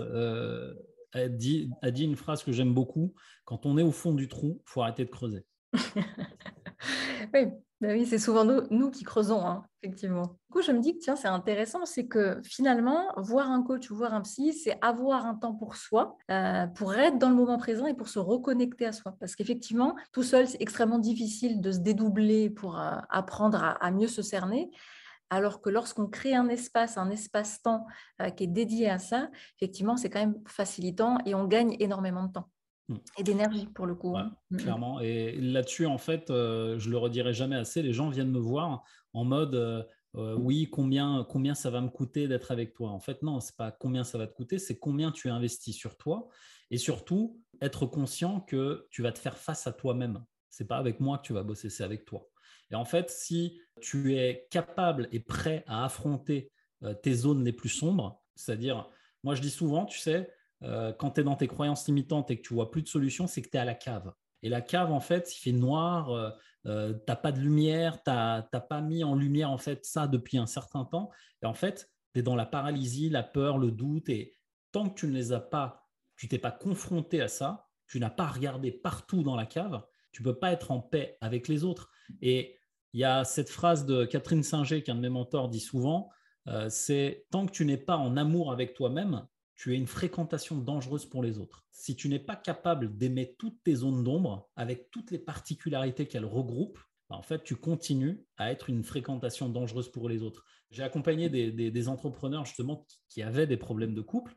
[1.13, 3.13] a, dit, a dit une phrase que j'aime beaucoup,
[3.45, 5.45] quand on est au fond du trou, il faut arrêter de creuser.
[7.33, 7.47] oui,
[7.81, 10.23] ben oui, c'est souvent nous, qui creusons, hein, effectivement.
[10.23, 13.89] Du coup, je me dis que tiens, c'est intéressant, c'est que finalement, voir un coach
[13.89, 17.35] ou voir un psy, c'est avoir un temps pour soi, euh, pour être dans le
[17.35, 19.15] moment présent et pour se reconnecter à soi.
[19.21, 24.09] Parce qu'effectivement, tout seul, c'est extrêmement difficile de se dédoubler pour euh, apprendre à, mieux
[24.09, 24.69] se cerner.
[25.29, 27.85] Alors que lorsqu'on crée un espace, un espace-temps
[28.21, 32.23] euh, qui est dédié à ça, effectivement, c'est quand même facilitant et on gagne énormément
[32.23, 32.49] de temps.
[32.89, 32.95] Mm.
[33.17, 34.17] Et d'énergie pour le coup.
[34.17, 34.57] Mm, mm.
[34.57, 34.99] clairement.
[34.99, 37.81] Et là-dessus, en fait, euh, je le redirai jamais assez.
[37.81, 38.83] Les gens viennent me voir
[39.13, 39.83] en mode euh,
[40.15, 42.89] euh, oui, combien, combien ça va me coûter d'être avec toi?
[42.89, 45.97] En fait, non, c'est pas combien ça va te coûter, c'est combien tu investis sur
[45.97, 46.27] toi.
[46.71, 50.23] Et surtout, être conscient que tu vas te faire face à toi-même.
[50.49, 52.27] C'est pas avec moi que tu vas bosser, c'est avec toi.
[52.71, 56.51] Et en fait, si tu es capable et prêt à affronter
[57.01, 58.89] tes zones les plus sombres, c'est-à-dire,
[59.23, 60.31] moi je dis souvent, tu sais,
[60.63, 63.27] euh, quand tu es dans tes croyances limitantes et que tu vois plus de solution,
[63.27, 64.11] c'est que tu es à la cave.
[64.41, 66.29] Et la cave, en fait, il fait noir, euh,
[66.65, 70.07] euh tu n'as pas de lumière, tu n'as pas mis en lumière en fait ça
[70.07, 71.11] depuis un certain temps.
[71.41, 74.09] Et en fait, tu es dans la paralysie, la peur, le doute.
[74.09, 74.37] Et
[74.71, 78.09] tant que tu ne les as pas, tu t'es pas confronté à ça, tu n'as
[78.09, 79.81] pas regardé partout dans la cave,
[80.11, 81.89] tu peux pas être en paix avec les autres.
[82.21, 82.57] Et
[82.93, 86.09] il y a cette phrase de Catherine Singer qu'un de mes mentors dit souvent,
[86.47, 89.25] euh, c'est tant que tu n'es pas en amour avec toi-même,
[89.59, 91.65] tu es une fréquentation dangereuse pour les autres.
[91.69, 96.25] Si tu n'es pas capable d'aimer toutes tes zones d'ombre avec toutes les particularités qu'elles
[96.25, 96.79] regroupent,
[97.09, 100.45] bah, en fait, tu continues à être une fréquentation dangereuse pour les autres.
[100.71, 104.33] J'ai accompagné des, entrepreneurs justement qui, avaient des problèmes de couple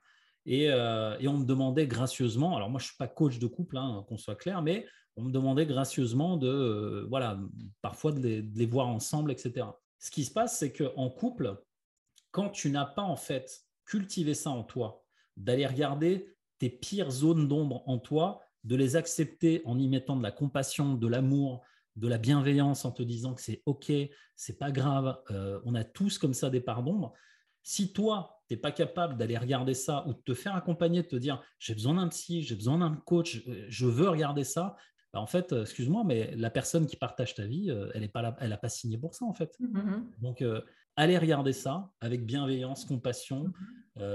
[0.49, 3.77] euh, et, on me demandait gracieusement, alors moi je ne suis pas coach de couple,
[3.77, 7.39] hein, qu'on soit clair, mais on me demandait gracieusement de, euh, voilà,
[7.81, 9.67] parfois de les, voir ensemble, etc.
[10.01, 11.63] Ce qui se passe, c'est qu'en couple,
[12.33, 15.02] quand tu n'as pas en fait cultivé ça en toi,
[15.37, 16.29] d'aller regarder
[16.59, 20.95] tes pires zones d'ombre en toi, de les accepter en y mettant de la compassion,
[20.95, 21.63] de l'amour,
[21.97, 23.93] de la bienveillance, en te disant que c'est OK,
[24.37, 27.13] c'est pas grave, euh, on a tous comme ça des parts d'ombre.
[27.63, 31.09] Si toi, tu n'es pas capable d'aller regarder ça ou de te faire accompagner, de
[31.09, 34.77] te dire j'ai besoin d'un psy, j'ai besoin d'un coach, je veux regarder ça,
[35.13, 38.59] bah, en fait, excuse-moi, mais la personne qui partage ta vie, elle n'a pas, elle
[38.61, 39.55] pas signé pour ça, en fait.
[39.61, 40.43] Mmh Donc,
[40.97, 43.53] allez regarder ça avec bienveillance, compassion, mmh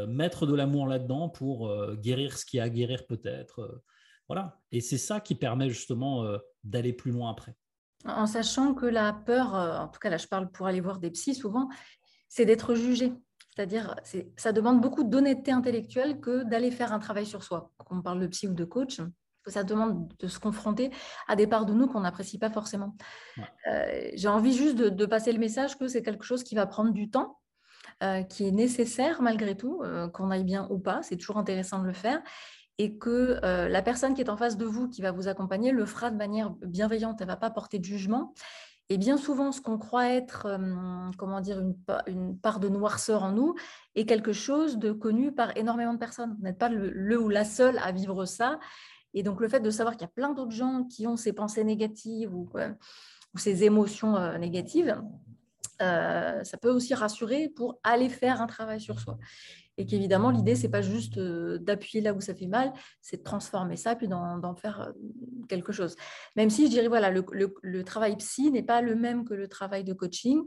[0.07, 3.83] mettre de l'amour là-dedans pour guérir ce qui a à guérir peut-être.
[4.27, 4.59] voilà.
[4.71, 6.25] Et c'est ça qui permet justement
[6.63, 7.55] d'aller plus loin après.
[8.03, 11.11] En sachant que la peur, en tout cas là je parle pour aller voir des
[11.11, 11.69] psys souvent,
[12.27, 13.13] c'est d'être jugé.
[13.55, 13.95] C'est-à-dire,
[14.35, 17.71] ça demande beaucoup d'honnêteté intellectuelle que d'aller faire un travail sur soi.
[17.77, 18.99] Quand on parle de psy ou de coach,
[19.47, 20.91] ça demande de se confronter
[21.27, 22.95] à des parts de nous qu'on n'apprécie pas forcément.
[23.67, 26.91] Euh, j'ai envie juste de, passer le message que c'est quelque chose qui va prendre
[26.91, 27.39] du temps,
[28.03, 31.79] euh, qui est nécessaire malgré tout, euh, qu'on aille bien ou pas, c'est toujours intéressant
[31.79, 32.21] de le faire,
[32.77, 35.85] et que la personne qui est en face de vous, qui va vous accompagner, le
[35.85, 38.35] fera de manière bienveillante, elle ne va pas porter de jugement.
[38.89, 40.47] Et bien souvent, ce qu'on croit être,
[41.17, 41.75] comment dire, une,
[42.05, 43.55] une, part de noirceur en nous
[43.95, 46.35] est quelque chose de connu par énormément de personnes.
[46.37, 48.59] Vous n'êtes pas le, ou la seule à vivre ça.
[49.13, 51.33] Et donc, le fait de savoir qu'il y a plein d'autres gens qui ont ces
[51.33, 52.49] pensées négatives ou,
[53.35, 54.99] ces émotions euh, négatives,
[55.81, 59.17] euh, ça peut aussi rassurer pour aller faire un travail sur soi.
[59.77, 63.23] Et qu'évidemment, l'idée, c'est pas juste euh, d'appuyer là où ça fait mal, c'est de
[63.23, 64.91] transformer ça puis d'en faire
[65.47, 65.95] quelque chose.
[66.35, 69.83] Même si je dirais, voilà, le travail psy n'est pas le même que le travail
[69.83, 70.43] de coaching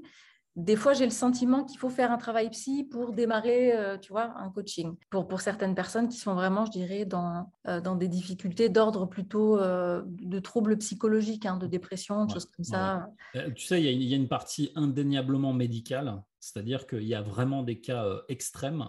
[0.57, 4.13] des fois, j'ai le sentiment qu'il faut faire un travail psy pour démarrer, euh, tu
[4.13, 4.97] vois, un coaching.
[5.09, 9.07] Pour, pour certaines personnes qui sont vraiment, je dirais, dans, euh, dans des difficultés d'ordre
[9.07, 13.09] plutôt euh, de troubles psychologiques, hein, de dépression, de choses comme ça.
[13.55, 17.81] tu sais, il y, a une partie indéniablement médicale, c'est-à-dire qu'il y a vraiment des
[17.81, 18.89] cas extrêmes.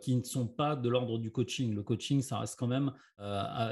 [0.00, 1.74] qui ne sont pas de l'ordre du coaching.
[1.74, 2.92] Le coaching, ça reste quand même.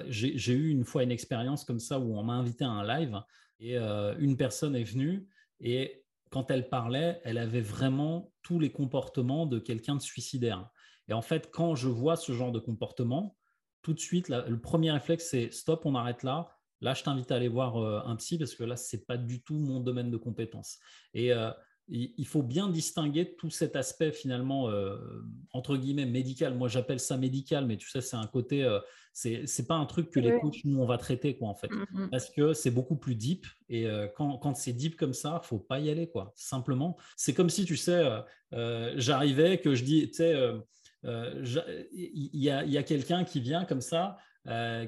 [0.08, 3.22] J'ai eu une fois une expérience comme ça où on m'a invité à un live
[3.58, 5.26] et une personne est venue
[5.60, 6.03] et
[6.34, 10.68] quand elle parlait, elle avait vraiment tous les comportements de quelqu'un de suicidaire.
[11.06, 13.36] Et en fait, quand je vois ce genre de comportement,
[13.82, 16.50] tout de suite, le premier réflexe, c'est stop, on arrête là.
[16.80, 19.16] Là, je t'invite à aller voir euh, un psy parce que là, ce n'est pas
[19.16, 20.80] du tout mon domaine de compétence.
[21.12, 21.52] Et euh,
[21.86, 24.96] il faut bien distinguer tout cet aspect finalement euh,
[25.52, 26.56] entre guillemets médical.
[26.56, 28.66] Moi, j'appelle ça médical, mais tu sais, c'est un côté,
[29.14, 31.70] c'est c'est pas un truc que les coachs nous on va traiter quoi en fait,
[31.70, 32.10] mmh, mmh.
[32.10, 35.58] parce que c'est beaucoup plus deep et euh, quand, quand c'est deep comme ça, faut
[35.58, 36.32] pas y aller quoi.
[36.34, 38.04] Simplement, c'est comme si tu sais,
[38.96, 40.36] j'arrivais que je dis, tu sais,
[41.02, 44.18] il y a, y a quelqu'un qui vient comme ça,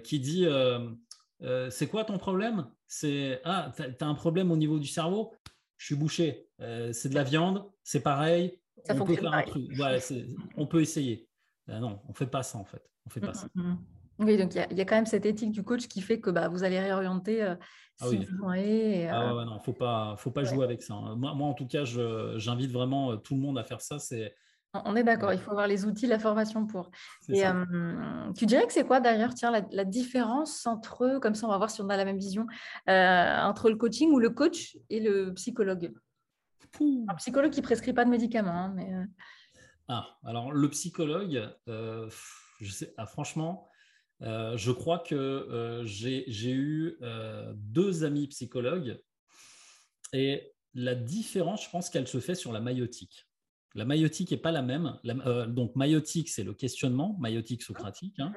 [0.05, 0.47] qui dit.
[1.70, 2.66] c'est quoi ton problème?
[2.89, 5.33] C'est ah, tu as, un problème au niveau du cerveau?
[5.79, 6.49] Je suis bouché,
[6.93, 9.70] c'est de la viande, c'est pareil, on peut faire un truc.
[10.57, 11.29] on peut essayer.
[11.66, 12.83] Ben non, on ne fait pas ça en fait.
[13.07, 13.49] On fait pas mm, ça.
[13.55, 13.79] Mm, mm.
[14.18, 16.48] Oui, donc il y, a quand même cette éthique du coach qui fait que bah,
[16.48, 17.54] vous allez réorienter euh,
[18.00, 19.08] ah si vous voulez.
[19.10, 20.94] Ah euh, non, faut pas, faut pas jouer avec ça.
[20.94, 21.16] Hein.
[21.16, 23.98] Moi, en tout cas, j'invite vraiment tout le monde à faire ça.
[23.98, 24.34] C'est
[24.84, 26.90] on est d'accord, il faut avoir les outils, la formation pour.
[27.30, 27.44] Et
[28.36, 31.70] tu dirais que c'est quoi d'ailleurs, tiens, la, différence entre, comme ça on va voir
[31.70, 32.46] si on a la même vision,
[32.86, 35.94] entre le coaching ou le coach et le psychologue
[37.08, 38.92] Un psychologue qui prescrit pas de médicaments, hein, mais.
[39.88, 43.70] Ah, alors le psychologue, je sais, ah, franchement,
[44.20, 46.98] je crois que j'ai eu
[47.54, 48.98] deux amis psychologues
[50.12, 53.26] et la différence, je pense qu'elle se fait sur la maïotique.
[53.74, 54.98] La maïotique n'est pas la même.
[55.06, 58.18] Euh, donc, maïotique, c'est le questionnement, maïotique socratique.
[58.18, 58.32] Hein.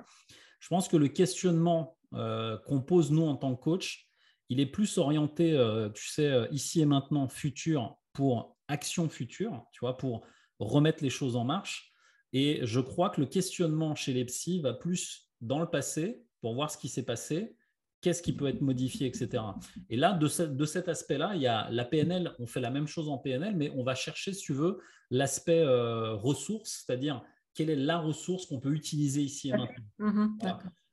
[0.59, 4.09] Je pense que le questionnement euh, qu'on pose nous en tant que coach,
[4.49, 9.80] il est plus orienté, euh, tu sais, ici et maintenant, futur pour action future, tu
[9.82, 10.25] vois, pour
[10.59, 11.93] remettre les choses en marche.
[12.34, 16.54] Et je crois que le questionnement chez les psys va plus dans le passé pour
[16.54, 17.56] voir ce qui s'est passé
[18.02, 19.44] qu'est-ce qui peut être modifié, etc.
[19.90, 23.10] Et là, de, cet aspect-là, il y a la PNL, on fait la même chose
[23.10, 24.80] en PNL, mais on va chercher, si tu veux,
[25.12, 27.22] l'aspect euh, ressource, c'est-à-dire
[27.54, 29.68] quelle est la ressource qu'on peut utiliser ici et maintenant.
[30.00, 30.38] Mmh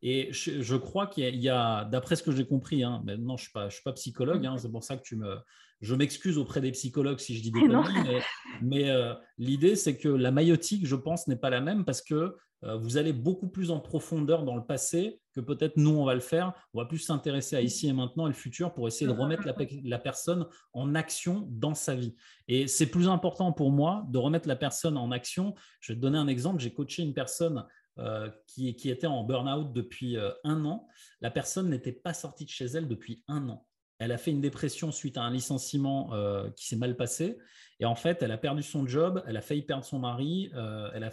[0.03, 3.45] et je, crois qu'il y a, d'après ce que j'ai compris, hein, maintenant je ne
[3.45, 5.39] suis, pas, suis pas psychologue, hein, c'est pour ça que tu me,
[5.81, 8.23] je m'excuse auprès des psychologues si je dis des conneries,
[8.63, 12.37] mais, euh, l'idée c'est que la maïotique, je pense, n'est pas la même parce que
[12.63, 16.21] vous allez beaucoup plus en profondeur dans le passé que peut-être nous, on va le
[16.21, 16.55] faire.
[16.73, 19.47] On va plus s'intéresser à ici et maintenant et le futur pour essayer de remettre
[19.85, 22.17] la, personne en action dans sa vie.
[22.49, 25.55] Et c'est plus important pour moi de remettre la personne en action.
[25.81, 26.61] Je vais te donner un exemple.
[26.61, 27.67] J'ai coaché une personne
[27.99, 30.89] euh, qui, était en burn-out depuis euh, un an.
[31.21, 33.67] La personne n'était pas sortie de chez elle depuis un an.
[33.99, 36.13] Elle a fait une dépression suite à un licenciement
[36.55, 37.39] qui s'est mal passé.
[37.81, 41.05] Et en fait, elle a perdu son job, elle a failli perdre son mari, elle
[41.05, 41.13] a,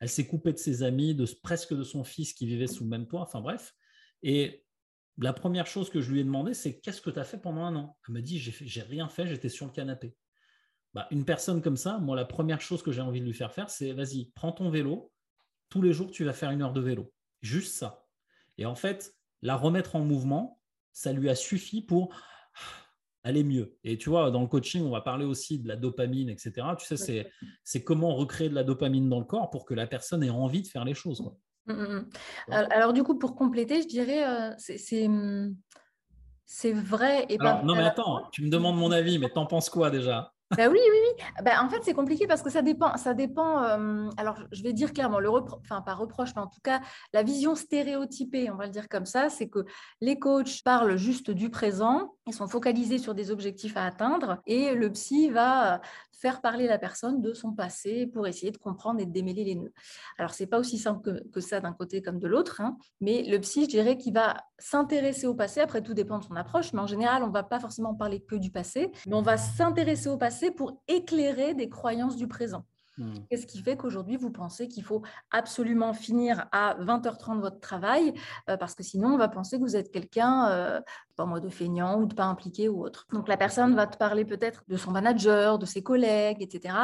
[0.00, 2.90] elle s'est coupée de ses amis, de presque de son fils qui vivait sous le
[2.90, 3.74] même toit, enfin bref.
[4.22, 4.64] Et
[5.18, 7.62] la première chose que je lui ai demandé, c'est qu'est-ce que tu as fait pendant
[7.62, 7.96] un an?
[8.06, 10.16] Elle me dit, j'ai rien fait, j'étais sur le canapé.
[10.94, 13.52] bah, une personne comme ça, moi, la première chose que j'ai envie de lui faire
[13.52, 15.12] faire, c'est vas-y, prends ton vélo.
[15.68, 17.12] Tous les jours, tu vas faire une heure de vélo.
[17.42, 18.06] Juste ça.
[18.56, 20.57] Et en fait, la remettre en mouvement,
[20.92, 22.14] ça lui a suffi pour
[23.24, 23.76] aller mieux.
[23.84, 26.52] Et tu vois, dans le coaching, on va parler aussi de la dopamine, etc.
[26.78, 27.30] Tu sais,
[27.64, 30.62] c'est comment recréer de la dopamine dans le corps pour que la personne ait envie
[30.62, 31.22] de faire les choses.
[31.66, 32.08] Mmh, mmh,
[32.48, 32.52] mmh.
[32.52, 34.54] Alors, du coup, pour compléter, je dirais, euh,
[36.46, 37.26] c'est vrai.
[37.28, 40.32] Et non, mais attends, tu me demandes mon avis, mais t'en penses quoi déjà?
[40.56, 41.24] Bah oui, oui, oui.
[41.44, 42.96] Bah, en fait, c'est compliqué parce que ça dépend.
[42.96, 46.60] Ça dépend euh, alors, je vais dire clairement, le enfin, pas reproche, mais en tout
[46.62, 46.80] cas,
[47.12, 49.66] la vision stéréotypée, on va le dire comme ça, c'est que
[50.00, 54.74] les coachs parlent juste du présent, ils sont focalisés sur des objectifs à atteindre et
[54.74, 55.82] le psy va
[56.18, 59.54] faire parler la personne de son passé pour essayer de comprendre et de démêler les
[59.54, 59.72] nœuds.
[60.18, 63.38] Alors, c'est pas aussi simple que, ça d'un côté comme de l'autre, hein, mais le
[63.38, 65.60] psy, je dirais qu'il va s'intéresser au passé.
[65.60, 68.34] Après, tout dépend de son approche, mais en général, on va pas forcément parler que
[68.34, 72.64] du passé, mais on va s'intéresser au passé pour éclairer des croyances du présent.
[72.98, 73.14] Hmm.
[73.30, 78.12] Qu'est-ce qui fait qu'aujourd'hui, vous pensez qu'il faut absolument finir à 20h30 votre travail
[78.50, 80.80] euh, parce que sinon, on va penser que vous êtes quelqu'un, euh,
[81.16, 83.06] pas moi, de feignant ou de pas impliqué ou autre.
[83.12, 86.74] Donc, la personne va te parler peut-être de son manager, de ses collègues, etc.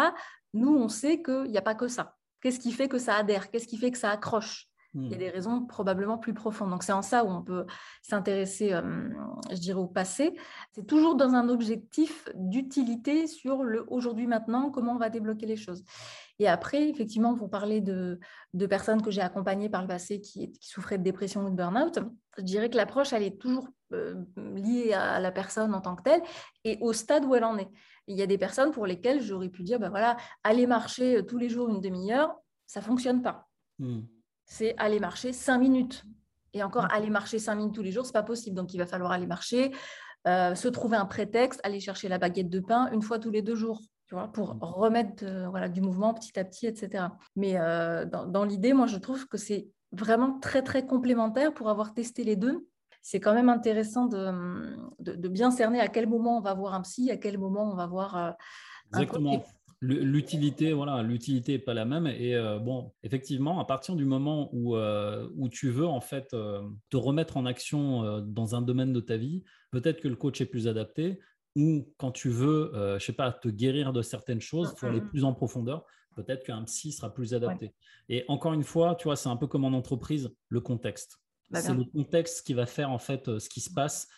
[0.53, 2.17] Nous, on sait qu'il n'y a pas que ça.
[2.41, 3.51] Qu'est-ce qui fait que ça adhère?
[3.51, 4.69] Qu'est-ce qui fait que ça accroche?
[4.95, 5.19] Il y a hmm.
[5.19, 6.71] des raisons probablement plus profondes.
[6.71, 7.67] Donc, c'est en ça où on peut
[8.03, 9.09] s'intéresser, euh,
[9.51, 10.37] je dirais, au passé.
[10.73, 15.57] C'est toujours dans un objectif d'utilité sur le aujourd'hui, maintenant, comment on va débloquer les
[15.57, 15.85] choses.
[16.39, 18.21] Et après, effectivement, vous parlez de,
[18.55, 21.57] de personnes que j'ai accompagnées par le passé qui, qui, souffraient de dépression ou de
[21.57, 21.99] burn-out.
[22.39, 26.03] Je dirais que l'approche, elle est toujours euh, liée à la personne en tant que
[26.03, 26.23] telle
[26.63, 27.71] et au stade où elle en est.
[28.07, 31.39] Il y a des personnes pour lesquelles j'aurais pu dire, ben voilà, aller marcher tous
[31.39, 32.35] les jours une demi-heure,
[32.67, 33.49] ça ne fonctionne pas.
[33.79, 34.03] Hmm
[34.47, 36.05] c'est aller marcher cinq minutes.
[36.53, 38.57] Et encore, aller marcher cinq minutes tous les jours, ce n'est pas possible.
[38.57, 39.73] Donc, il va falloir aller marcher,
[40.27, 43.43] euh, se trouver un prétexte, aller chercher la baguette de pain une fois tous les
[43.43, 44.59] deux jours, tu vois, pour mmh.
[44.63, 47.07] remettre euh, voilà, du mouvement petit à petit, etc.
[47.35, 51.93] Mais euh, dans, l'idée, moi, je trouve que c'est vraiment très, très complémentaire pour avoir
[51.93, 52.67] testé les deux.
[53.03, 56.81] C'est quand même intéressant de, de, bien cerner à quel moment on va voir un
[56.81, 58.35] psy, à quel moment on va voir un
[58.95, 59.45] Exactement.
[59.87, 62.07] L'utilité, voilà, l'utilité n'est pas la même.
[62.07, 66.33] Et euh, bon, effectivement, à partir du moment où, euh, où tu veux en fait
[66.33, 70.41] euh, te remettre en action dans un domaine de ta vie, peut-être que le coach
[70.41, 71.21] est plus adapté.
[71.57, 75.23] Ou quand tu veux, je sais pas, te guérir de certaines choses, faut aller plus
[75.23, 75.85] en profondeur.
[76.17, 77.75] Peut-être qu'un psy sera plus adapté.
[78.09, 81.21] Et encore une fois, tu vois, c'est un peu comme en entreprise, le contexte.
[81.51, 84.09] Bah, c'est le contexte qui va faire en fait ce qui se passe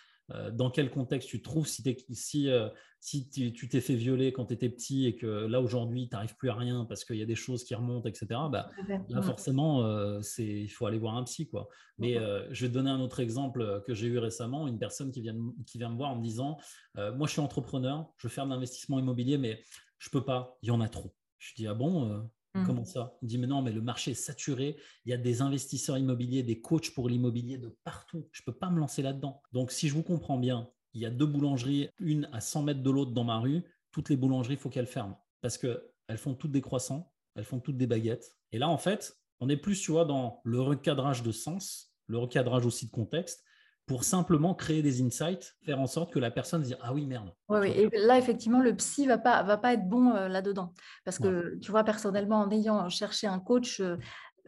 [0.53, 2.69] dans quel contexte tu te trouves, si, si, euh,
[2.99, 6.37] si tu t'es fait violer quand tu étais petit et que là aujourd'hui tu n'arrives
[6.37, 8.71] plus à rien parce qu'il y a des choses qui remontent, etc., bah,
[9.09, 11.49] là forcément euh, il faut aller voir un psy.
[11.49, 11.69] Quoi.
[11.99, 12.15] Mais
[12.51, 15.37] je vais te donner un autre exemple que j'ai eu récemment, une personne qui vient,
[15.67, 16.59] qui vient me voir en me disant,
[16.97, 19.63] moi je suis entrepreneur, je veux faire de l'investissement immobilier, mais
[19.99, 21.15] je peux pas, il y en a trop.
[21.39, 22.29] Je dis, ah bon.
[22.65, 23.17] Comment ça?
[23.23, 24.77] On dit, mais non, mais le marché est saturé.
[25.05, 28.29] Il y a des investisseurs immobiliers, des coachs pour l'immobilier de partout.
[28.33, 29.43] Je ne peux pas me lancer là-dedans.
[29.53, 32.83] Donc, si je vous comprends bien, il y a deux boulangeries, une à 100 mètres
[32.83, 33.63] de l'autre dans ma rue.
[33.91, 37.61] Toutes les boulangeries, il faut qu'elles ferment parce qu'elles font toutes des croissants, elles font
[37.61, 38.37] toutes des baguettes.
[38.51, 42.19] Et là, en fait, on est plus, tu vois, dans le recadrage de sens, le
[42.19, 43.45] recadrage aussi de contexte
[43.87, 47.07] pour simplement créer des insights, faire en sorte que la personne se dise ah oui
[47.07, 47.33] merde.
[47.49, 47.71] Oui, oui.
[47.71, 50.73] Et là effectivement le psy va pas va pas être bon euh, là-dedans
[51.05, 53.97] parce que tu vois personnellement en ayant cherché un coach euh,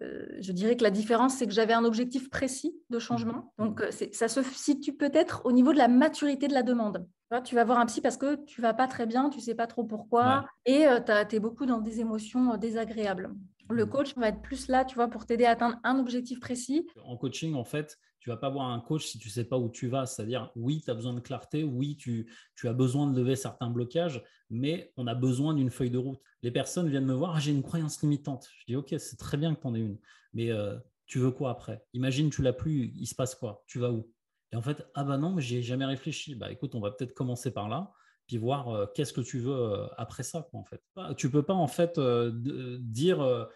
[0.00, 3.52] euh, je dirais que la différence, c'est que j'avais un objectif précis de changement.
[3.58, 3.64] Mmh.
[3.64, 3.82] Donc,
[4.12, 7.04] ça se situe peut-être au niveau de la maturité de la demande.
[7.42, 9.66] Tu vas voir un psy parce que tu vas pas très bien, tu sais pas
[9.66, 10.86] trop pourquoi, et
[11.28, 13.34] tu es beaucoup dans des émotions désagréables.
[13.70, 13.88] Le mmh.
[13.88, 16.86] coach va être plus là, tu vois, pour t'aider à atteindre un objectif précis.
[17.04, 17.98] En coaching, en fait,
[18.28, 20.04] tu vas pas voir un coach si tu sais pas où tu vas.
[20.04, 22.28] C'est-à-dire, oui, tu as besoin de clarté, oui, tu,
[22.62, 26.20] as besoin de lever certains blocages, mais on a besoin d'une feuille de route.
[26.42, 28.46] Les personnes viennent me voir, ah, j'ai une croyance limitante.
[28.58, 29.96] Je dis, OK, c'est très bien que tu en aies une,
[30.34, 30.76] mais euh,
[31.06, 31.82] tu veux quoi après?
[31.94, 33.64] Imagine, tu l'as plus, il se passe quoi?
[33.66, 34.12] Tu vas où?
[34.52, 36.34] Et en fait, ah bah non, mais j'y ai jamais réfléchi.
[36.34, 37.92] Bah écoute, on va peut-être commencer par là
[38.26, 40.82] puis voir euh, qu'est-ce que tu veux euh, après ça, quoi, en fait.
[41.16, 43.48] Tu peux pas, en fait, dire,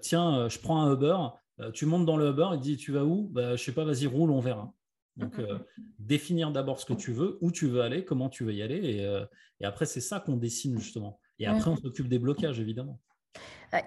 [0.00, 1.18] tiens, je prends un Uber,
[1.60, 3.28] euh, tu montes dans le Uber et dis tu vas où?
[3.28, 4.72] Bah, Je sais pas, vas-y, roule, on verra.
[5.16, 5.58] Donc, euh,
[5.98, 8.80] définir d'abord ce que tu veux, où tu veux aller, comment tu veux y aller.
[8.84, 9.24] Et, euh,
[9.62, 11.20] après, c'est ça qu'on dessine justement.
[11.38, 13.00] Et après, on s'occupe des blocages, évidemment.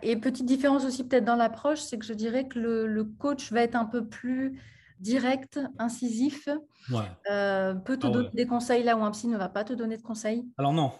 [0.01, 3.61] Et petite différence aussi peut-être dans l'approche, c'est que je dirais que le, coach va
[3.61, 4.59] être un peu plus
[4.99, 6.49] direct, incisif,
[6.89, 9.97] peut te ah donner des conseils là où un psy ne va pas te donner
[9.97, 10.45] de conseils?
[10.57, 10.91] Alors non,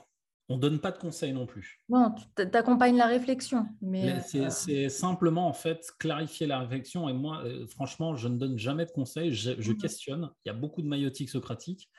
[0.50, 1.82] on ne donne pas de conseils non plus.
[1.90, 3.66] Bon, tu accompagnes la réflexion.
[3.82, 7.10] Mais, euh, c'est simplement en fait clarifier la réflexion.
[7.10, 9.34] Et moi, euh, franchement, je ne donne jamais de conseils.
[9.34, 9.78] Je, mhm.
[9.78, 10.30] questionne.
[10.46, 11.90] Il y a beaucoup de maïotique socratique,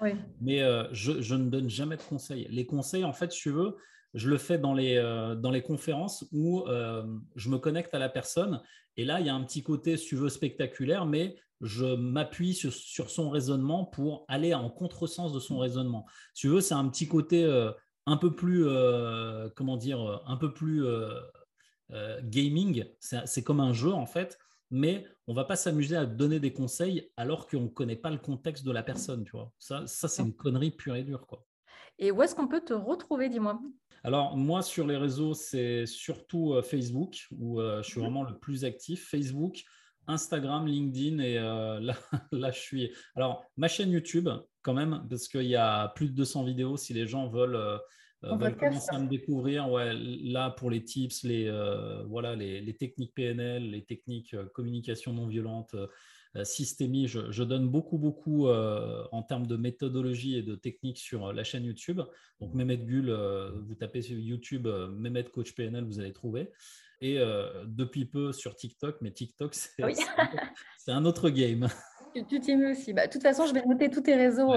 [0.41, 2.47] mais euh, je, ne donne jamais de conseils.
[2.51, 3.77] Les conseils, en fait, si tu veux,
[4.15, 6.65] je le fais dans les, euh, dans les conférences où
[7.37, 8.63] je me connecte à la personne.
[8.97, 12.55] Et là, il y a un petit côté, si tu veux, spectaculaire, mais je m'appuie
[12.55, 12.73] sur,
[13.11, 16.07] son raisonnement pour aller en contresens de son raisonnement.
[16.33, 17.45] Si tu veux, c'est un petit côté
[18.11, 18.67] un peu plus,
[19.57, 20.85] comment dire, un peu plus
[22.23, 22.85] gaming.
[23.01, 24.39] C'est comme un jeu, en fait
[24.71, 28.19] mais on va pas s'amuser à donner des conseils alors qu'on ne connaît pas le
[28.19, 29.53] contexte de la personne, tu vois.
[29.59, 31.45] Ça, ça c'est une connerie pure et dure, quoi.
[31.99, 33.61] Et où est-ce qu'on peut te retrouver, dis-moi?
[34.05, 38.07] Alors, moi, sur les réseaux, c'est surtout euh, Facebook, où euh, je suis mhm.
[38.07, 39.09] vraiment le plus actif.
[39.09, 39.65] Facebook,
[40.07, 41.95] Instagram, LinkedIn, et euh, là,
[42.31, 42.93] là, je suis.
[43.17, 44.29] Alors, ma chaîne YouTube,
[44.63, 47.81] quand même, parce qu'il y a plus de 200 vidéos si les gens veulent.
[48.23, 51.51] Commencer à me découvrir, ouais, là pour les tips, les,
[52.07, 55.75] voilà, les, les, techniques PNL, les techniques communication non violente,
[56.37, 57.09] euh, systémie.
[57.09, 61.43] Je, donne beaucoup, beaucoup euh, en termes de méthodologie et de technique sur euh, la
[61.43, 62.03] chaîne YouTube.
[62.41, 63.11] Donc, Mehmet Gull,
[63.67, 66.51] vous tapez sur YouTube Mehmet Coach PNL, vous allez trouver.
[67.01, 67.19] Et
[67.65, 71.69] depuis peu sur TikTok, mais TikTok, c'est un autre game.
[72.29, 72.93] Tu t'y mets aussi.
[72.93, 74.53] Bah, de toute façon, je vais noter tous tes réseaux.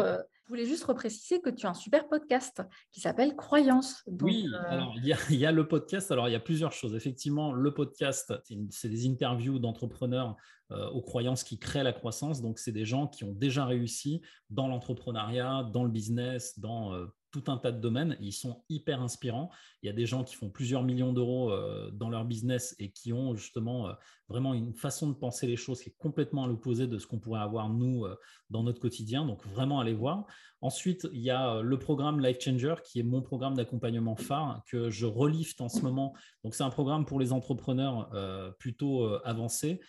[0.52, 4.04] Voulais juste repréciser que tu as un super podcast qui s'appelle Croyance.
[4.22, 6.12] oui, alors il y, y, a le podcast.
[6.12, 6.94] Alors il y a plusieurs choses.
[6.96, 8.34] Effectivement, le podcast,
[8.70, 10.36] c'est des interviews d'entrepreneurs
[10.72, 12.42] euh, aux croyances qui créent la croissance.
[12.42, 17.08] Donc, c'est des gens qui ont déjà réussi dans l'entrepreneuriat, dans le business, dans euh,
[17.32, 18.18] tout un tas de domaines.
[18.20, 19.50] Ils sont hyper inspirants.
[19.82, 22.92] Il y a des gens qui font plusieurs millions d'euros euh, dans leur business et
[22.92, 23.94] qui ont justement euh,
[24.28, 27.20] vraiment une façon de penser les choses qui est complètement à l'opposé de ce qu'on
[27.20, 28.16] pourrait avoir nous euh,
[28.50, 29.26] dans notre quotidien.
[29.26, 30.26] Donc vraiment allez voir.
[30.62, 34.92] Ensuite, il y a le programme Life Changer qui est mon programme d'accompagnement phare que
[34.92, 36.14] je relifte en ce moment.
[36.44, 38.12] Donc c'est un programme pour les entrepreneurs
[38.60, 39.82] plutôt avancés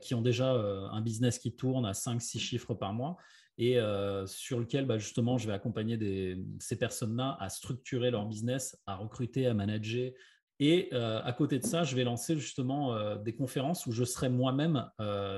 [0.00, 3.16] qui ont déjà un business qui tourne à 5-6 chiffres par mois
[3.58, 8.78] et euh, sur lequel bah, justement je vais accompagner ces personnes-là à structurer leur business,
[8.86, 10.12] à recruter, à manager.
[10.58, 14.04] Et euh, à côté de ça, je vais lancer justement euh, des conférences où je
[14.04, 14.88] serai moi-même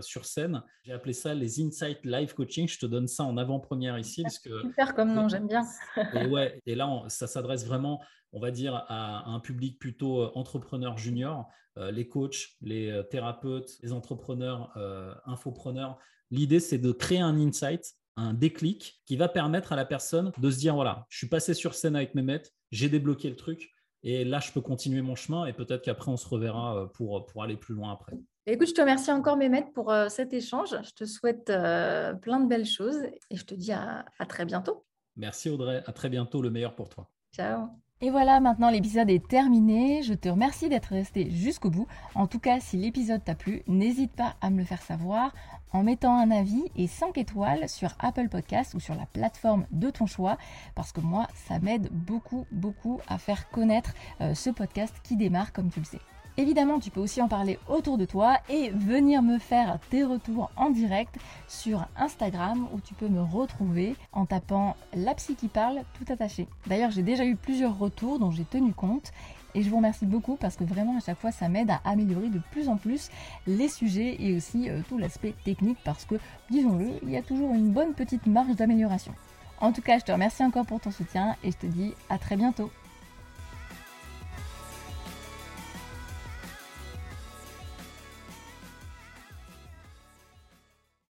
[0.01, 0.63] sur scène.
[0.83, 2.69] J'ai appelé ça les Insight Live Coaching.
[2.69, 4.23] Je te donne ça en avant-première ici.
[4.23, 5.65] Parce que, Super comme nom, j'aime bien.
[6.15, 8.03] et, ouais, et là, ça s'adresse vraiment,
[8.33, 14.77] on va dire, à, un public plutôt entrepreneur junior, les coachs, les thérapeutes, les entrepreneurs,
[15.25, 15.99] infopreneurs.
[16.31, 20.51] L'idée, c'est de créer un insight un déclic qui va permettre à la personne de
[20.51, 23.71] se dire voilà, je suis passé sur scène avec Mehmet, j'ai débloqué le truc
[24.03, 27.27] et là je peux continuer mon chemin et peut-être qu'après on se reverra euh, pour,
[27.27, 28.17] pour aller plus loin après.
[28.47, 30.77] Écoute, je te remercie encore Mehmet pour euh, cet échange.
[30.83, 34.85] Je te souhaite euh, plein de belles choses et je te dis à très bientôt.
[35.17, 37.11] Merci Audrey, à très bientôt, le meilleur pour toi.
[37.33, 37.84] Ciao.
[38.01, 40.03] Et voilà, maintenant l'épisode est terminé.
[40.03, 41.87] Je te remercie d'être resté jusqu'au bout.
[42.15, 45.33] En tout cas, si l'épisode t'a plu, n'hésite pas à me le faire savoir
[45.73, 49.91] en mettant un avis et 5 étoiles sur Apple Podcast ou sur la plateforme de
[49.91, 50.39] ton choix
[50.75, 55.53] parce que moi, ça m'aide beaucoup, beaucoup à faire connaître euh, ce podcast qui démarre
[55.53, 56.01] comme tu le sais.
[56.37, 60.51] Évidemment, tu peux aussi en parler autour de toi et venir me faire tes retours
[60.57, 61.17] en direct
[61.47, 66.49] sur Instagram où tu peux me retrouver en tapant la psy qui parle tout attaché.
[66.67, 69.13] D'ailleurs, j'ai déjà eu plusieurs retours dont j'ai tenu compte
[69.55, 72.29] et je vous remercie beaucoup parce que vraiment à chaque fois ça m'aide à améliorer
[72.29, 73.11] de plus en plus
[73.47, 76.17] les sujets et aussi euh, tout l'aspect technique parce que,
[76.51, 79.15] disons-le, il y a toujours une bonne petite marge d'amélioration.
[79.61, 82.19] En tout cas, je te remercie encore pour ton soutien et je te dis à
[82.19, 82.73] très bientôt.